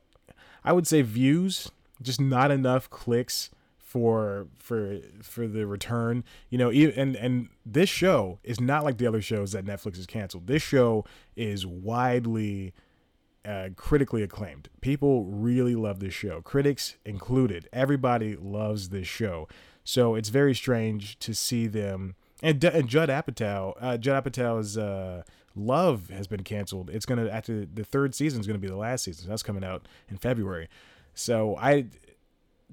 I 0.64 0.74
would 0.74 0.88
say 0.88 1.02
views, 1.02 1.72
just 2.02 2.22
not 2.22 2.52
enough 2.52 2.90
clicks 2.90 3.50
for 3.94 4.48
for 4.58 4.98
for 5.22 5.48
the 5.48 5.68
return. 5.68 6.24
You 6.50 6.58
know, 6.58 6.72
and 6.72 7.16
and 7.16 7.50
this 7.64 7.90
show 7.90 8.40
is 8.44 8.60
not 8.60 8.84
like 8.84 8.98
the 8.98 9.06
other 9.06 9.22
shows 9.22 9.52
that 9.52 9.66
Netflix 9.66 9.98
has 9.98 10.08
canceled. 10.08 10.48
This 10.48 10.64
show 10.64 11.06
is 11.36 11.64
widely 11.64 12.74
uh, 13.46 13.70
critically 13.76 14.24
acclaimed. 14.24 14.70
People 14.82 15.26
really 15.26 15.76
love 15.76 16.00
this 16.00 16.14
show, 16.14 16.42
critics 16.42 16.96
included. 17.06 17.70
Everybody 17.72 18.36
loves 18.36 18.90
this 18.90 19.08
show. 19.08 19.48
So 19.84 20.16
it's 20.16 20.30
very 20.30 20.56
strange 20.56 21.20
to 21.20 21.36
see 21.36 21.68
them. 21.68 22.16
And, 22.42 22.64
and 22.64 22.90
Judd 22.90 23.10
Apatow, 23.10 23.76
uh, 23.80 23.98
Judd 23.98 24.24
Apatow's 24.24 24.76
uh, 24.76 25.22
Love 25.56 26.10
has 26.10 26.26
been 26.26 26.42
canceled. 26.42 26.90
It's 26.90 27.06
gonna 27.06 27.28
after 27.28 27.64
the 27.66 27.84
third 27.84 28.16
season 28.16 28.40
is 28.40 28.48
gonna 28.48 28.58
be 28.58 28.68
the 28.68 28.76
last 28.76 29.04
season. 29.04 29.30
That's 29.30 29.44
coming 29.44 29.64
out 29.64 29.88
in 30.10 30.18
February. 30.18 30.68
So 31.14 31.56
I 31.58 31.86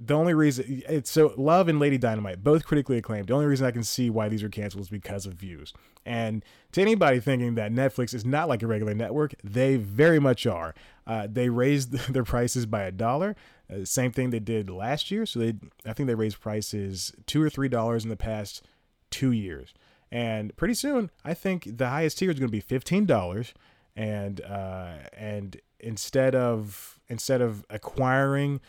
the 0.03 0.15
only 0.15 0.33
reason 0.33 0.83
it's 0.89 1.11
so 1.11 1.35
Love 1.37 1.69
and 1.69 1.79
Lady 1.79 1.99
Dynamite 1.99 2.43
both 2.43 2.65
critically 2.65 2.97
acclaimed. 2.97 3.29
The 3.29 3.35
only 3.35 3.47
reason 3.47 3.67
I 3.67 3.71
can 3.71 3.85
see 3.85 4.09
why 4.09 4.29
these 4.29 4.43
are 4.43 4.49
canceled 4.49 4.83
is 4.83 4.89
because 4.89 5.27
of 5.27 5.35
views. 5.35 5.75
And 6.07 6.43
to 6.73 6.81
anybody 6.81 7.21
thinking 7.21 7.55
that 7.57 7.71
Netflix 7.71 8.15
is 8.15 8.25
not 8.25 8.49
like 8.49 8.63
a 8.63 8.67
regular 8.67 8.95
network, 8.95 9.35
they 9.45 9.77
very 9.77 10.19
much 10.19 10.47
are. 10.47 10.75
Uh, 11.07 11.29
they 11.31 11.51
raised 11.51 11.93
their 12.13 12.25
prices 12.25 12.65
by 12.65 12.83
a 12.83 12.91
dollar. 12.91 13.37
Uh, 13.71 13.85
same 13.85 14.11
thing 14.11 14.31
they 14.31 14.41
did 14.41 14.71
last 14.71 15.11
year. 15.11 15.27
So 15.27 15.39
they, 15.39 15.55
I 15.85 15.93
think 15.93 16.07
they 16.07 16.15
raised 16.15 16.41
prices 16.41 17.13
two 17.27 17.43
or 17.43 17.51
three 17.51 17.69
dollars 17.69 18.03
in 18.03 18.09
the 18.09 18.17
past 18.17 18.65
two 19.11 19.33
years. 19.33 19.75
And 20.11 20.57
pretty 20.57 20.75
soon, 20.75 21.11
I 21.25 21.35
think 21.35 21.77
the 21.77 21.89
highest 21.89 22.19
tier 22.19 22.31
is 22.31 22.39
going 22.39 22.49
to 22.49 22.53
be 22.53 22.61
fifteen 22.61 23.05
dollars. 23.05 23.53
And 23.95 24.41
uh, 24.41 24.95
and 25.13 25.61
instead 25.79 26.35
of 26.35 26.99
instead 27.09 27.43
of 27.43 27.67
acquiring 27.69 28.61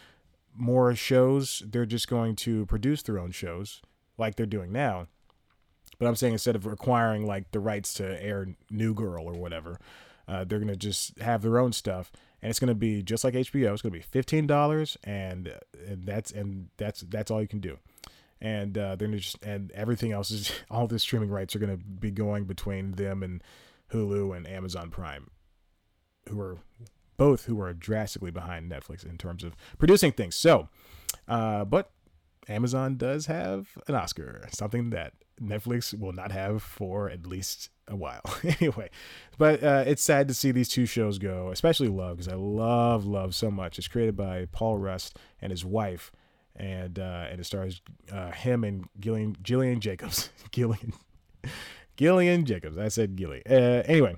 more 0.55 0.93
shows, 0.95 1.63
they're 1.65 1.85
just 1.85 2.07
going 2.07 2.35
to 2.37 2.65
produce 2.65 3.01
their 3.01 3.19
own 3.19 3.31
shows 3.31 3.81
like 4.17 4.35
they're 4.35 4.45
doing 4.45 4.71
now. 4.71 5.07
But 5.99 6.07
I'm 6.07 6.15
saying 6.15 6.33
instead 6.33 6.55
of 6.55 6.65
requiring 6.65 7.25
like 7.25 7.51
the 7.51 7.59
rights 7.59 7.93
to 7.95 8.23
air 8.23 8.47
New 8.69 8.93
Girl 8.93 9.25
or 9.25 9.33
whatever, 9.33 9.79
uh, 10.27 10.43
they're 10.43 10.59
gonna 10.59 10.75
just 10.75 11.19
have 11.19 11.41
their 11.41 11.59
own 11.59 11.73
stuff, 11.73 12.11
and 12.41 12.49
it's 12.49 12.59
gonna 12.59 12.73
be 12.73 13.03
just 13.03 13.23
like 13.23 13.33
HBO. 13.33 13.73
It's 13.73 13.81
gonna 13.81 13.91
be 13.91 14.01
fifteen 14.01 14.47
dollars, 14.47 14.97
and, 15.03 15.53
and 15.87 16.05
that's 16.05 16.31
and 16.31 16.69
that's 16.77 17.01
that's 17.01 17.29
all 17.29 17.41
you 17.41 17.47
can 17.47 17.59
do. 17.59 17.77
And 18.39 18.77
uh, 18.77 18.95
they're 18.95 19.07
just 19.09 19.43
and 19.43 19.71
everything 19.73 20.11
else 20.11 20.31
is 20.31 20.51
all 20.71 20.87
the 20.87 20.99
streaming 20.99 21.29
rights 21.29 21.55
are 21.55 21.59
gonna 21.59 21.77
be 21.77 22.11
going 22.11 22.45
between 22.45 22.93
them 22.93 23.23
and 23.23 23.43
Hulu 23.91 24.35
and 24.35 24.47
Amazon 24.47 24.89
Prime, 24.89 25.29
who 26.29 26.39
are 26.39 26.57
both 27.21 27.45
who 27.45 27.61
are 27.61 27.71
drastically 27.71 28.31
behind 28.31 28.71
Netflix 28.71 29.05
in 29.05 29.15
terms 29.15 29.43
of 29.43 29.55
producing 29.77 30.11
things. 30.11 30.35
So, 30.35 30.69
uh, 31.27 31.63
but 31.65 31.91
Amazon 32.47 32.97
does 32.97 33.27
have 33.27 33.77
an 33.87 33.93
Oscar, 33.93 34.47
something 34.51 34.89
that 34.89 35.13
Netflix 35.39 35.93
will 35.93 36.13
not 36.13 36.31
have 36.31 36.63
for 36.63 37.11
at 37.11 37.27
least 37.27 37.69
a 37.87 37.95
while. 37.95 38.23
anyway, 38.59 38.89
but 39.37 39.63
uh, 39.63 39.83
it's 39.85 40.01
sad 40.01 40.27
to 40.29 40.33
see 40.33 40.49
these 40.49 40.67
two 40.67 40.87
shows 40.87 41.19
go, 41.19 41.51
especially 41.51 41.89
Love, 41.89 42.17
because 42.17 42.27
I 42.27 42.37
love 42.37 43.05
Love 43.05 43.35
so 43.35 43.51
much. 43.51 43.77
It's 43.77 43.87
created 43.87 44.17
by 44.17 44.47
Paul 44.51 44.79
Rust 44.79 45.19
and 45.39 45.51
his 45.51 45.63
wife, 45.63 46.11
and 46.55 46.97
uh, 46.97 47.27
and 47.29 47.39
it 47.39 47.43
stars 47.43 47.83
uh, 48.11 48.31
him 48.31 48.63
and 48.63 48.85
Gillian 48.99 49.37
Gillian 49.43 49.79
Jacobs. 49.79 50.31
Gillian 50.51 50.93
Gillian 51.97 52.45
Jacobs. 52.45 52.79
I 52.79 52.87
said 52.87 53.15
Gilly. 53.15 53.43
Uh, 53.47 53.83
anyway, 53.85 54.15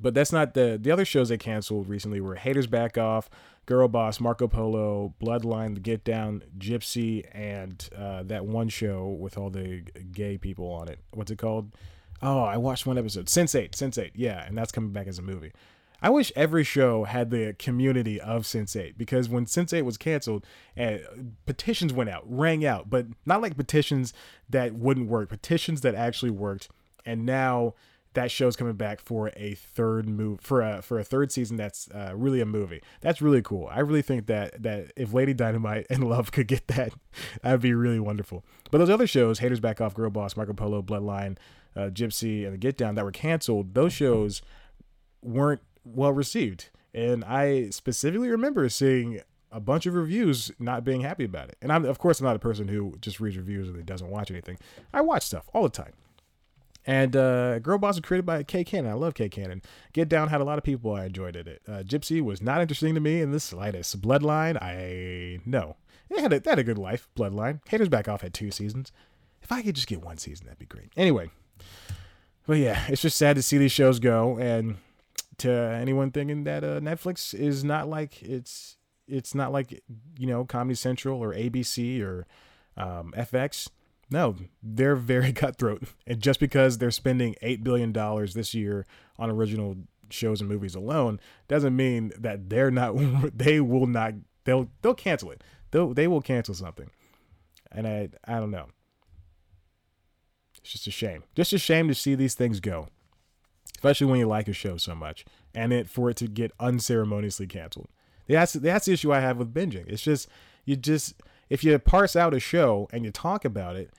but 0.00 0.14
that's 0.14 0.32
not 0.32 0.54
the 0.54 0.78
the 0.80 0.90
other 0.90 1.04
shows 1.04 1.28
they 1.28 1.38
canceled 1.38 1.88
recently 1.88 2.20
were 2.20 2.36
Haters 2.36 2.66
Back 2.66 2.96
Off, 2.96 3.28
Girl 3.66 3.88
Boss, 3.88 4.20
Marco 4.20 4.48
Polo, 4.48 5.14
Bloodline, 5.20 5.74
The 5.74 5.80
Get 5.80 6.04
Down, 6.04 6.42
Gypsy, 6.58 7.24
and 7.32 7.88
uh, 7.96 8.22
that 8.24 8.46
one 8.46 8.68
show 8.68 9.08
with 9.08 9.36
all 9.36 9.50
the 9.50 9.82
gay 10.12 10.38
people 10.38 10.70
on 10.72 10.88
it. 10.88 11.00
What's 11.12 11.30
it 11.30 11.38
called? 11.38 11.74
Oh, 12.22 12.40
I 12.42 12.56
watched 12.56 12.86
one 12.86 12.98
episode. 12.98 13.26
Sense8, 13.26 13.70
Sense8, 13.70 14.10
yeah, 14.14 14.44
and 14.46 14.56
that's 14.56 14.72
coming 14.72 14.92
back 14.92 15.06
as 15.06 15.18
a 15.18 15.22
movie. 15.22 15.52
I 16.02 16.10
wish 16.10 16.32
every 16.34 16.64
show 16.64 17.04
had 17.04 17.30
the 17.30 17.54
community 17.58 18.20
of 18.20 18.42
Sense8 18.42 18.96
because 18.96 19.28
when 19.28 19.44
Sense8 19.44 19.82
was 19.82 19.98
canceled, 19.98 20.46
uh, 20.78 20.98
petitions 21.44 21.92
went 21.92 22.08
out, 22.08 22.22
rang 22.26 22.64
out, 22.64 22.88
but 22.88 23.06
not 23.26 23.42
like 23.42 23.56
petitions 23.56 24.14
that 24.48 24.74
wouldn't 24.74 25.08
work, 25.08 25.28
petitions 25.28 25.82
that 25.82 25.94
actually 25.94 26.30
worked. 26.30 26.68
And 27.04 27.26
now 27.26 27.74
that 28.14 28.30
show's 28.30 28.56
coming 28.56 28.74
back 28.74 29.00
for 29.00 29.30
a 29.36 29.54
third 29.54 30.08
move 30.08 30.40
for 30.40 30.62
a 30.62 30.82
for 30.82 30.98
a 30.98 31.04
third 31.04 31.30
season 31.30 31.56
that's 31.56 31.88
uh, 31.90 32.12
really 32.14 32.40
a 32.40 32.46
movie. 32.46 32.82
That's 33.00 33.22
really 33.22 33.42
cool. 33.42 33.68
I 33.70 33.80
really 33.80 34.02
think 34.02 34.26
that 34.26 34.62
that 34.62 34.92
if 34.96 35.12
lady 35.12 35.32
dynamite 35.32 35.86
and 35.90 36.08
love 36.08 36.32
could 36.32 36.48
get 36.48 36.66
that 36.68 36.92
that'd 37.42 37.60
be 37.60 37.74
really 37.74 38.00
wonderful. 38.00 38.44
But 38.70 38.78
those 38.78 38.90
other 38.90 39.06
shows 39.06 39.38
haters 39.38 39.60
back 39.60 39.80
off 39.80 39.94
girl 39.94 40.10
boss 40.10 40.36
marco 40.36 40.52
polo 40.52 40.82
bloodline 40.82 41.36
uh, 41.76 41.90
gypsy 41.90 42.44
and 42.44 42.54
the 42.54 42.58
get 42.58 42.76
down 42.76 42.96
that 42.96 43.04
were 43.04 43.12
canceled 43.12 43.74
those 43.74 43.92
shows 43.92 44.42
weren't 45.22 45.62
well 45.84 46.12
received. 46.12 46.70
And 46.92 47.24
i 47.24 47.70
specifically 47.70 48.28
remember 48.28 48.68
seeing 48.68 49.20
a 49.52 49.60
bunch 49.60 49.86
of 49.86 49.94
reviews 49.94 50.50
not 50.58 50.84
being 50.84 51.02
happy 51.02 51.24
about 51.24 51.48
it. 51.48 51.58
And 51.62 51.72
i'm 51.72 51.84
of 51.84 51.98
course 51.98 52.18
i'm 52.18 52.26
not 52.26 52.34
a 52.34 52.40
person 52.40 52.66
who 52.66 52.96
just 53.00 53.20
reads 53.20 53.36
reviews 53.36 53.68
and 53.68 53.86
doesn't 53.86 54.10
watch 54.10 54.32
anything. 54.32 54.58
I 54.92 55.00
watch 55.02 55.22
stuff 55.22 55.48
all 55.54 55.62
the 55.62 55.68
time 55.68 55.92
and 56.86 57.14
uh, 57.14 57.58
Girl 57.58 57.78
Boss 57.78 57.96
was 57.96 58.00
created 58.00 58.26
by 58.26 58.42
Kay 58.42 58.64
Cannon. 58.64 58.90
I 58.90 58.94
love 58.94 59.14
Kay 59.14 59.28
Cannon. 59.28 59.62
Get 59.92 60.08
Down 60.08 60.28
had 60.28 60.40
a 60.40 60.44
lot 60.44 60.58
of 60.58 60.64
people 60.64 60.94
I 60.94 61.06
enjoyed 61.06 61.36
it. 61.36 61.62
Uh, 61.68 61.82
Gypsy 61.82 62.22
was 62.22 62.40
not 62.40 62.60
interesting 62.60 62.94
to 62.94 63.00
me 63.00 63.20
in 63.20 63.32
the 63.32 63.40
slightest. 63.40 64.00
Bloodline, 64.00 64.56
I 64.60 65.40
no. 65.44 65.76
It 66.08 66.20
had 66.20 66.32
a, 66.32 66.42
had 66.44 66.58
a 66.58 66.64
good 66.64 66.78
life. 66.78 67.08
Bloodline. 67.16 67.60
Haters 67.68 67.88
Back 67.88 68.08
Off 68.08 68.22
had 68.22 68.34
two 68.34 68.50
seasons. 68.50 68.92
If 69.42 69.52
I 69.52 69.62
could 69.62 69.74
just 69.74 69.86
get 69.86 70.02
one 70.02 70.18
season, 70.18 70.46
that'd 70.46 70.58
be 70.58 70.66
great. 70.66 70.90
Anyway, 70.96 71.30
but 72.46 72.58
yeah, 72.58 72.84
it's 72.88 73.02
just 73.02 73.16
sad 73.16 73.36
to 73.36 73.42
see 73.42 73.58
these 73.58 73.72
shows 73.72 73.98
go. 73.98 74.36
And 74.38 74.76
to 75.38 75.50
anyone 75.50 76.10
thinking 76.10 76.44
that 76.44 76.64
uh, 76.64 76.80
Netflix 76.80 77.32
is 77.34 77.64
not 77.64 77.88
like 77.88 78.22
it's 78.22 78.76
it's 79.06 79.34
not 79.34 79.52
like 79.52 79.82
you 80.18 80.26
know 80.26 80.44
Comedy 80.44 80.74
Central 80.74 81.22
or 81.22 81.34
ABC 81.34 82.02
or 82.02 82.26
um, 82.76 83.12
FX 83.16 83.68
no, 84.10 84.36
they're 84.62 84.96
very 84.96 85.32
cutthroat. 85.34 85.84
And 86.06 86.20
just 86.20 86.40
because 86.40 86.78
they're 86.78 86.90
spending 86.90 87.36
$8 87.42 87.62
billion 87.62 87.92
this 88.34 88.54
year 88.54 88.86
on 89.18 89.30
original 89.30 89.76
shows 90.10 90.40
and 90.40 90.50
movies 90.50 90.74
alone 90.74 91.20
doesn't 91.48 91.74
mean 91.76 92.12
that 92.18 92.50
they're 92.50 92.70
not, 92.70 92.94
they 93.36 93.60
will 93.60 93.86
not, 93.86 94.14
they'll, 94.44 94.68
they'll 94.82 94.94
cancel 94.94 95.30
it. 95.30 95.42
They'll, 95.70 95.94
they 95.94 96.08
will 96.08 96.20
cancel 96.20 96.54
something. 96.54 96.90
And 97.70 97.86
I, 97.86 98.08
I 98.24 98.40
don't 98.40 98.50
know. 98.50 98.66
It's 100.58 100.72
just 100.72 100.88
a 100.88 100.90
shame. 100.90 101.22
Just 101.36 101.52
a 101.52 101.58
shame 101.58 101.86
to 101.88 101.94
see 101.94 102.14
these 102.16 102.34
things 102.34 102.58
go, 102.58 102.88
especially 103.76 104.08
when 104.08 104.18
you 104.18 104.26
like 104.26 104.48
a 104.48 104.52
show 104.52 104.76
so 104.76 104.94
much 104.94 105.24
and 105.54 105.72
it 105.72 105.88
for 105.88 106.10
it 106.10 106.16
to 106.16 106.26
get 106.26 106.52
unceremoniously 106.58 107.46
canceled. 107.46 107.88
That's, 108.28 108.52
that's 108.52 108.86
the 108.86 108.92
issue 108.92 109.12
I 109.12 109.20
have 109.20 109.38
with 109.38 109.54
binging. 109.54 109.86
It's 109.88 110.02
just, 110.02 110.28
you 110.64 110.76
just, 110.76 111.14
if 111.50 111.64
you 111.64 111.78
parse 111.78 112.16
out 112.16 112.32
a 112.32 112.40
show 112.40 112.88
and 112.92 113.04
you 113.04 113.10
talk 113.10 113.44
about 113.44 113.76
it, 113.76 113.92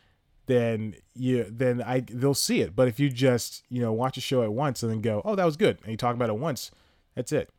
then 0.48 0.96
you 1.14 1.46
then 1.50 1.84
I 1.84 2.00
they'll 2.00 2.34
see 2.34 2.62
it. 2.62 2.76
But 2.76 2.88
if 2.88 3.00
you 3.00 3.10
just 3.10 3.64
you 3.70 3.82
know 3.82 3.94
watch 3.94 4.18
a 4.18 4.22
show 4.22 4.42
at 4.42 4.54
once 4.54 4.82
and 4.82 4.92
then 4.92 5.02
go, 5.02 5.22
oh 5.24 5.36
that 5.36 5.46
was 5.46 5.58
good, 5.58 5.78
and 5.84 5.92
you 5.92 5.98
talk 5.98 6.16
about 6.16 6.30
it 6.30 6.38
once, 6.38 6.72
that's 7.14 7.32
it. 7.32 7.50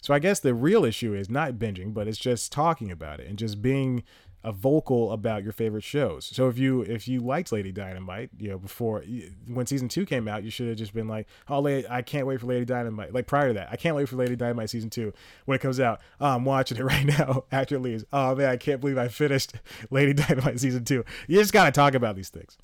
So 0.00 0.14
I 0.14 0.20
guess 0.20 0.38
the 0.38 0.54
real 0.54 0.84
issue 0.84 1.14
is 1.14 1.28
not 1.28 1.54
binging, 1.54 1.92
but 1.92 2.06
it's 2.06 2.18
just 2.18 2.52
talking 2.52 2.90
about 2.92 3.18
it 3.18 3.26
and 3.26 3.38
just 3.38 3.60
being 3.60 4.04
a 4.46 4.52
vocal 4.52 5.10
about 5.10 5.42
your 5.42 5.52
favorite 5.52 5.82
shows. 5.82 6.24
So 6.24 6.48
if 6.48 6.56
you 6.56 6.82
if 6.82 7.08
you 7.08 7.18
liked 7.18 7.50
Lady 7.50 7.72
Dynamite, 7.72 8.30
you 8.38 8.48
know 8.48 8.58
before 8.58 9.02
when 9.48 9.66
season 9.66 9.88
two 9.88 10.06
came 10.06 10.28
out, 10.28 10.44
you 10.44 10.50
should 10.50 10.68
have 10.68 10.76
just 10.76 10.94
been 10.94 11.08
like, 11.08 11.26
oh, 11.48 11.66
I 11.66 12.00
can't 12.02 12.28
wait 12.28 12.40
for 12.40 12.46
Lady 12.46 12.64
Dynamite. 12.64 13.12
Like 13.12 13.26
prior 13.26 13.48
to 13.48 13.54
that, 13.54 13.68
I 13.72 13.76
can't 13.76 13.96
wait 13.96 14.08
for 14.08 14.14
Lady 14.14 14.36
Dynamite 14.36 14.70
season 14.70 14.88
two 14.88 15.12
when 15.46 15.56
it 15.56 15.60
comes 15.60 15.80
out. 15.80 16.00
Oh, 16.20 16.28
I'm 16.28 16.44
watching 16.44 16.78
it 16.78 16.84
right 16.84 17.04
now 17.04 17.44
after 17.50 17.74
it 17.74 17.80
leaves. 17.80 18.04
Oh 18.12 18.36
man, 18.36 18.48
I 18.48 18.56
can't 18.56 18.80
believe 18.80 18.96
I 18.96 19.08
finished 19.08 19.54
Lady 19.90 20.12
Dynamite 20.12 20.60
season 20.60 20.84
two. 20.84 21.04
You 21.26 21.40
just 21.40 21.52
gotta 21.52 21.72
talk 21.72 21.94
about 21.94 22.14
these 22.14 22.28
things. 22.28 22.56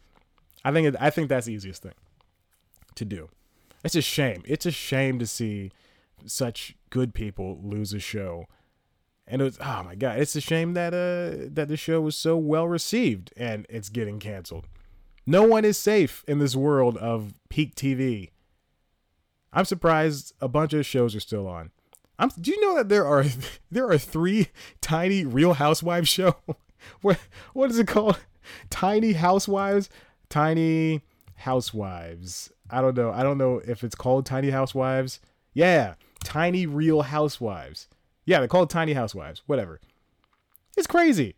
I 0.64 0.70
think 0.70 0.94
I 1.00 1.10
think 1.10 1.28
that's 1.28 1.46
the 1.46 1.52
easiest 1.52 1.82
thing 1.82 1.94
to 2.94 3.04
do. 3.04 3.28
It's 3.82 3.96
a 3.96 4.02
shame. 4.02 4.44
It's 4.46 4.66
a 4.66 4.70
shame 4.70 5.18
to 5.18 5.26
see 5.26 5.72
such 6.26 6.76
good 6.90 7.12
people 7.12 7.58
lose 7.60 7.92
a 7.92 7.98
show 7.98 8.46
and 9.32 9.40
it 9.40 9.44
was 9.46 9.58
oh 9.60 9.82
my 9.82 9.94
god 9.94 10.18
it's 10.18 10.36
a 10.36 10.40
shame 10.40 10.74
that 10.74 10.92
uh 10.92 11.48
that 11.50 11.66
the 11.68 11.76
show 11.76 12.00
was 12.02 12.14
so 12.14 12.36
well 12.36 12.68
received 12.68 13.32
and 13.36 13.66
it's 13.68 13.88
getting 13.88 14.20
canceled. 14.20 14.68
No 15.24 15.44
one 15.44 15.64
is 15.64 15.78
safe 15.78 16.22
in 16.28 16.38
this 16.38 16.54
world 16.54 16.96
of 16.98 17.32
peak 17.48 17.74
tv 17.74 18.30
i'm 19.52 19.64
surprised 19.64 20.34
a 20.40 20.48
bunch 20.48 20.72
of 20.74 20.84
shows 20.86 21.16
are 21.16 21.20
still 21.20 21.48
on. 21.48 21.70
I'm 22.18 22.28
do 22.40 22.50
you 22.50 22.60
know 22.60 22.76
that 22.76 22.90
there 22.90 23.06
are 23.06 23.24
there 23.70 23.88
are 23.88 23.98
three 23.98 24.48
tiny 24.80 25.24
real 25.24 25.54
housewives 25.54 26.08
show? 26.08 26.36
What 27.00 27.18
what 27.52 27.70
is 27.70 27.78
it 27.78 27.86
called? 27.86 28.18
Tiny 28.70 29.12
housewives? 29.12 29.88
Tiny 30.28 31.02
housewives. 31.36 32.50
I 32.68 32.80
don't 32.80 32.96
know. 32.96 33.12
I 33.12 33.22
don't 33.22 33.38
know 33.38 33.62
if 33.64 33.84
it's 33.84 33.94
called 33.94 34.26
tiny 34.26 34.50
housewives. 34.50 35.20
Yeah 35.54 35.94
tiny 36.22 36.66
real 36.66 37.02
housewives 37.02 37.88
yeah, 38.24 38.38
they're 38.38 38.48
called 38.48 38.70
Tiny 38.70 38.92
Housewives. 38.92 39.42
Whatever. 39.46 39.80
It's 40.76 40.86
crazy. 40.86 41.34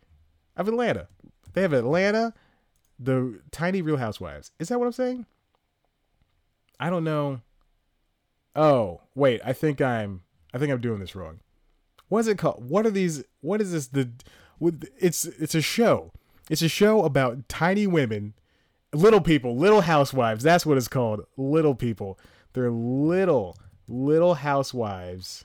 Of 0.57 0.69
Atlanta. 0.69 1.09
They 1.53 1.63
have 1.63 1.73
Atlanta, 1.73 2.35
the 2.99 3.41
Tiny 3.51 3.83
Real 3.83 3.97
Housewives. 3.97 4.53
Is 4.59 4.69
that 4.69 4.79
what 4.79 4.87
I'm 4.87 4.93
saying? 4.93 5.27
I 6.79 6.91
don't 6.91 7.05
know. 7.05 7.41
Oh, 8.55 9.01
wait. 9.15 9.41
I 9.45 9.53
think 9.53 9.81
I'm. 9.81 10.23
I 10.53 10.59
think 10.59 10.71
I'm 10.71 10.81
doing 10.81 11.01
this 11.01 11.17
wrong. 11.17 11.41
What 12.09 12.21
is 12.21 12.29
it 12.29 12.39
called? 12.39 12.69
What 12.69 12.87
are 12.87 12.91
these? 12.91 13.25
What 13.41 13.61
is 13.61 13.73
this? 13.73 13.89
The 13.89 14.11
with 14.61 14.89
it's 14.99 15.25
it's 15.25 15.55
a 15.55 15.61
show. 15.61 16.13
It's 16.51 16.63
a 16.63 16.69
show 16.69 17.05
about 17.05 17.49
tiny 17.49 17.87
women, 17.87 18.35
little 18.93 19.21
people, 19.21 19.57
little 19.57 19.81
housewives. 19.81 20.45
That's 20.45 20.67
what 20.67 20.77
it's 20.77 20.89
called. 20.89 21.23
Little 21.37 21.75
people. 21.75 22.19
They're 22.53 22.71
little 22.71 23.57
little 23.89 24.35
housewives 24.35 25.45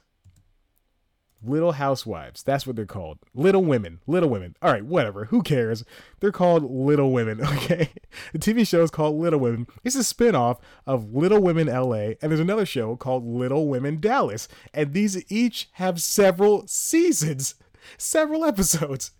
Little 1.43 1.73
Housewives. 1.73 2.43
That's 2.43 2.67
what 2.67 2.75
they're 2.75 2.85
called. 2.85 3.19
Little 3.33 3.63
Women. 3.63 3.99
Little 4.07 4.29
Women. 4.29 4.55
All 4.61 4.71
right, 4.71 4.83
whatever. 4.83 5.25
Who 5.25 5.41
cares? 5.41 5.83
They're 6.19 6.31
called 6.31 6.69
Little 6.69 7.11
Women, 7.11 7.41
okay? 7.45 7.89
The 8.33 8.39
TV 8.39 8.67
show 8.67 8.81
is 8.83 8.91
called 8.91 9.19
Little 9.19 9.39
Women. 9.39 9.67
It's 9.83 9.95
a 9.95 9.99
spinoff 9.99 10.59
of 10.85 11.13
Little 11.13 11.41
Women 11.41 11.67
LA, 11.67 12.13
and 12.21 12.31
there's 12.31 12.39
another 12.39 12.65
show 12.65 12.95
called 12.95 13.25
Little 13.25 13.67
Women 13.67 13.99
Dallas. 13.99 14.47
And 14.73 14.93
these 14.93 15.31
each 15.31 15.69
have 15.73 16.01
several 16.01 16.67
seasons, 16.67 17.55
several 17.97 18.43
episodes. 18.45 19.11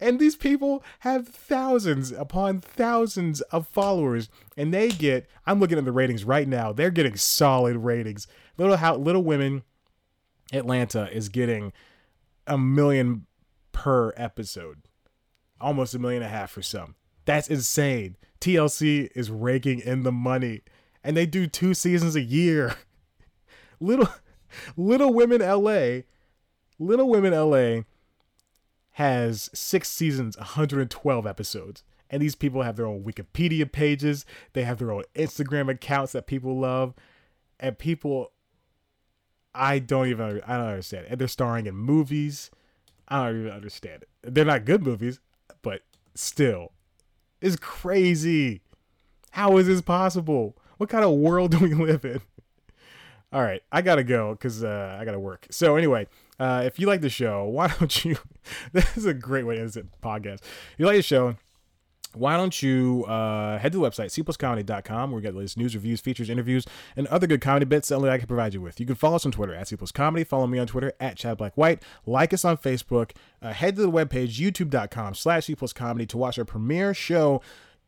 And 0.00 0.18
these 0.18 0.36
people 0.36 0.84
have 1.00 1.28
thousands 1.28 2.12
upon 2.12 2.60
thousands 2.60 3.40
of 3.42 3.66
followers, 3.66 4.28
and 4.56 4.72
they 4.72 4.88
get, 4.88 5.28
I'm 5.46 5.60
looking 5.60 5.78
at 5.78 5.84
the 5.84 5.92
ratings 5.92 6.24
right 6.24 6.46
now, 6.46 6.72
they're 6.72 6.90
getting 6.90 7.16
solid 7.16 7.76
ratings. 7.78 8.26
Little, 8.56 8.76
how, 8.76 8.96
little 8.96 9.24
Women 9.24 9.62
Atlanta 10.54 11.10
is 11.10 11.28
getting 11.28 11.72
a 12.46 12.56
million 12.58 13.26
per 13.72 14.12
episode, 14.16 14.82
almost 15.60 15.94
a 15.94 15.98
million 15.98 16.22
and 16.22 16.32
a 16.32 16.36
half 16.36 16.50
for 16.50 16.62
some. 16.62 16.94
That's 17.24 17.48
insane. 17.48 18.16
TLC 18.40 19.08
is 19.14 19.30
raking 19.30 19.80
in 19.80 20.02
the 20.02 20.12
money, 20.12 20.62
and 21.02 21.16
they 21.16 21.26
do 21.26 21.46
two 21.46 21.74
seasons 21.74 22.16
a 22.16 22.20
year. 22.20 22.76
Little 23.80 24.08
Little 24.76 25.12
Women 25.12 25.40
LA, 25.40 26.02
Little 26.78 27.08
Women 27.08 27.32
LA 27.32 27.82
has 28.92 29.50
six 29.52 29.88
seasons, 29.88 30.36
112 30.36 31.26
episodes. 31.26 31.82
And 32.10 32.22
these 32.22 32.36
people 32.36 32.62
have 32.62 32.76
their 32.76 32.86
own 32.86 33.02
Wikipedia 33.02 33.70
pages. 33.70 34.24
They 34.52 34.62
have 34.62 34.78
their 34.78 34.92
own 34.92 35.02
Instagram 35.16 35.68
accounts 35.68 36.12
that 36.12 36.28
people 36.28 36.60
love. 36.60 36.94
And 37.58 37.76
people 37.76 38.30
I 39.54 39.78
don't 39.78 40.08
even 40.08 40.42
I 40.46 40.56
don't 40.56 40.66
understand. 40.66 41.06
And 41.08 41.20
they're 41.20 41.28
starring 41.28 41.66
in 41.66 41.76
movies. 41.76 42.50
I 43.08 43.26
don't 43.26 43.40
even 43.40 43.52
understand 43.52 44.02
it. 44.02 44.34
They're 44.34 44.44
not 44.44 44.64
good 44.64 44.82
movies, 44.82 45.20
but 45.62 45.82
still, 46.14 46.72
it's 47.40 47.56
crazy. 47.56 48.62
How 49.32 49.56
is 49.58 49.66
this 49.66 49.82
possible? 49.82 50.56
What 50.78 50.88
kind 50.88 51.04
of 51.04 51.12
world 51.12 51.50
do 51.58 51.58
we 51.58 51.74
live 51.74 52.04
in? 52.04 52.20
All 53.32 53.42
right, 53.42 53.62
I 53.72 53.82
gotta 53.82 54.04
go 54.04 54.32
because 54.32 54.62
uh, 54.62 54.96
I 55.00 55.04
gotta 55.04 55.18
work. 55.18 55.46
So 55.50 55.76
anyway, 55.76 56.06
uh, 56.38 56.62
if 56.64 56.78
you 56.78 56.86
like 56.86 57.00
the 57.00 57.10
show, 57.10 57.44
why 57.48 57.68
don't 57.68 58.04
you? 58.04 58.16
this 58.72 58.96
is 58.96 59.06
a 59.06 59.14
great 59.14 59.44
way 59.44 59.56
to 59.56 59.62
end 59.62 59.70
this 59.70 59.84
podcast. 60.02 60.40
If 60.42 60.74
you 60.78 60.86
like 60.86 60.96
the 60.96 61.02
show, 61.02 61.36
why 62.16 62.36
don't 62.36 62.62
you 62.62 63.04
uh, 63.06 63.58
head 63.58 63.72
to 63.72 63.78
the 63.78 63.84
website, 63.84 64.06
cpluscomedy.com, 64.06 65.10
where 65.10 65.16
we 65.16 65.22
get 65.22 65.32
the 65.32 65.38
latest 65.38 65.56
news, 65.56 65.74
reviews, 65.74 66.00
features, 66.00 66.30
interviews, 66.30 66.64
and 66.96 67.06
other 67.08 67.26
good 67.26 67.40
comedy 67.40 67.66
bits 67.66 67.88
that 67.88 67.96
only 67.96 68.10
I 68.10 68.18
can 68.18 68.26
provide 68.26 68.54
you 68.54 68.60
with. 68.60 68.80
You 68.80 68.86
can 68.86 68.94
follow 68.94 69.16
us 69.16 69.26
on 69.26 69.32
Twitter 69.32 69.54
at 69.54 69.66
cpluscomedy. 69.66 70.26
Follow 70.26 70.46
me 70.46 70.58
on 70.58 70.66
Twitter 70.66 70.92
at 71.00 71.16
Chad 71.16 71.38
Black 71.38 71.56
White. 71.56 71.82
Like 72.06 72.32
us 72.32 72.44
on 72.44 72.56
Facebook. 72.56 73.12
Uh, 73.42 73.52
head 73.52 73.76
to 73.76 73.82
the 73.82 73.90
webpage, 73.90 74.38
youtube.com 74.38 75.14
slash 75.14 75.46
cpluscomedy 75.46 76.08
to 76.08 76.18
watch 76.18 76.38
our 76.38 76.44
premiere 76.44 76.94
show, 76.94 77.42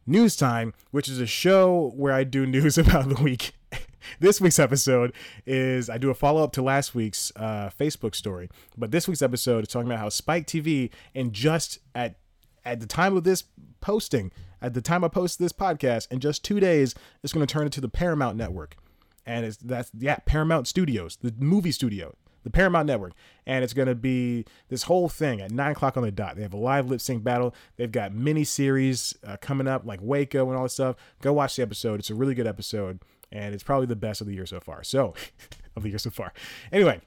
News 0.07 0.37
Time, 0.37 0.73
which 0.91 1.09
is 1.09 1.21
a 1.21 1.27
show 1.27 1.93
where 1.97 2.13
I 2.13 2.25
do 2.25 2.47
news 2.47 2.79
about 2.79 3.09
the 3.09 3.23
week. 3.23 3.53
this 4.21 4.41
week's 4.41 4.59
episode 4.59 5.13
is 5.47 5.91
I 5.91 5.99
do 5.99 6.11
a 6.11 6.15
follow 6.15 6.43
up 6.45 6.53
to 6.53 6.63
last 6.63 6.95
week's 6.95 7.33
uh, 7.37 7.71
Facebook 7.79 8.15
story, 8.15 8.49
but 8.77 8.91
this 8.91 9.09
week's 9.09 9.23
episode 9.23 9.65
is 9.65 9.69
talking 9.69 9.89
about 9.89 9.99
how 9.99 10.09
Spike 10.09 10.47
TV 10.47 10.91
and 11.15 11.33
just 11.33 11.79
at 11.95 12.17
at 12.65 12.81
the 12.81 12.87
time 12.87 13.17
of 13.17 13.25
this 13.25 13.45
posting, 13.81 14.33
at 14.61 14.75
the 14.75 14.81
time 14.81 15.05
I 15.05 15.09
post 15.09 15.39
this 15.39 15.53
podcast, 15.53 16.11
in 16.11 16.21
just 16.21 16.45
two 16.45 16.61
days, 16.61 16.95
it's 17.23 17.33
going 17.33 17.47
to 17.47 17.53
turn 17.53 17.65
into 17.65 17.81
the 17.81 17.89
Paramount 17.89 18.37
Network. 18.37 18.77
And 19.25 19.45
it's 19.45 19.57
that's, 19.57 19.91
yeah, 19.99 20.17
Paramount 20.25 20.69
Studios, 20.69 21.17
the 21.21 21.35
movie 21.39 21.73
studio, 21.73 22.15
the 22.45 22.51
Paramount 22.51 22.87
Network. 22.87 23.13
And 23.45 23.65
it's 23.65 23.73
going 23.73 23.89
to 23.89 23.95
be 23.95 24.45
this 24.69 24.85
whole 24.85 25.09
thing 25.09 25.41
at 25.41 25.51
nine 25.51 25.73
o'clock 25.73 25.97
on 25.97 26.05
the 26.05 26.13
dot. 26.13 26.37
They 26.37 26.43
have 26.43 26.55
a 26.55 26.59
live 26.59 26.89
lip 26.89 27.01
sync 27.01 27.25
battle. 27.25 27.55
They've 27.77 27.91
got 27.91 28.15
mini 28.15 28.45
series 28.45 29.15
uh, 29.27 29.37
coming 29.41 29.67
up, 29.67 29.85
like 29.85 30.01
Waco 30.01 30.49
and 30.49 30.57
all 30.57 30.65
this 30.65 30.75
stuff. 30.75 30.97
Go 31.23 31.33
watch 31.33 31.57
the 31.57 31.63
episode. 31.63 32.01
It's 32.01 32.11
a 32.11 32.15
really 32.15 32.35
good 32.35 32.47
episode. 32.47 33.01
And 33.33 33.53
it's 33.53 33.65
probably 33.65 33.87
the 33.87 33.97
best 33.97 34.21
of 34.21 34.29
the 34.29 34.35
year 34.35 34.47
so 34.47 34.61
far. 34.61 34.85
So, 34.85 35.15
of 35.77 35.83
the 35.83 35.89
year 35.89 35.99
so 35.99 36.11
far. 36.11 36.33
Anyway, 36.71 37.01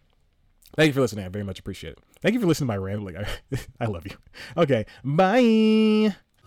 Thank 0.75 0.87
you 0.87 0.93
for 0.93 1.01
listening. 1.01 1.25
I 1.25 1.29
very 1.29 1.43
much 1.43 1.59
appreciate 1.59 1.93
it. 1.93 1.99
Thank 2.21 2.33
you 2.33 2.39
for 2.39 2.47
listening 2.47 2.67
to 2.67 2.73
my 2.73 2.77
rambling. 2.77 3.17
I, 3.17 3.27
I 3.79 3.85
love 3.85 4.05
you. 4.05 4.15
Okay. 4.55 4.85
Bye. 5.03 6.15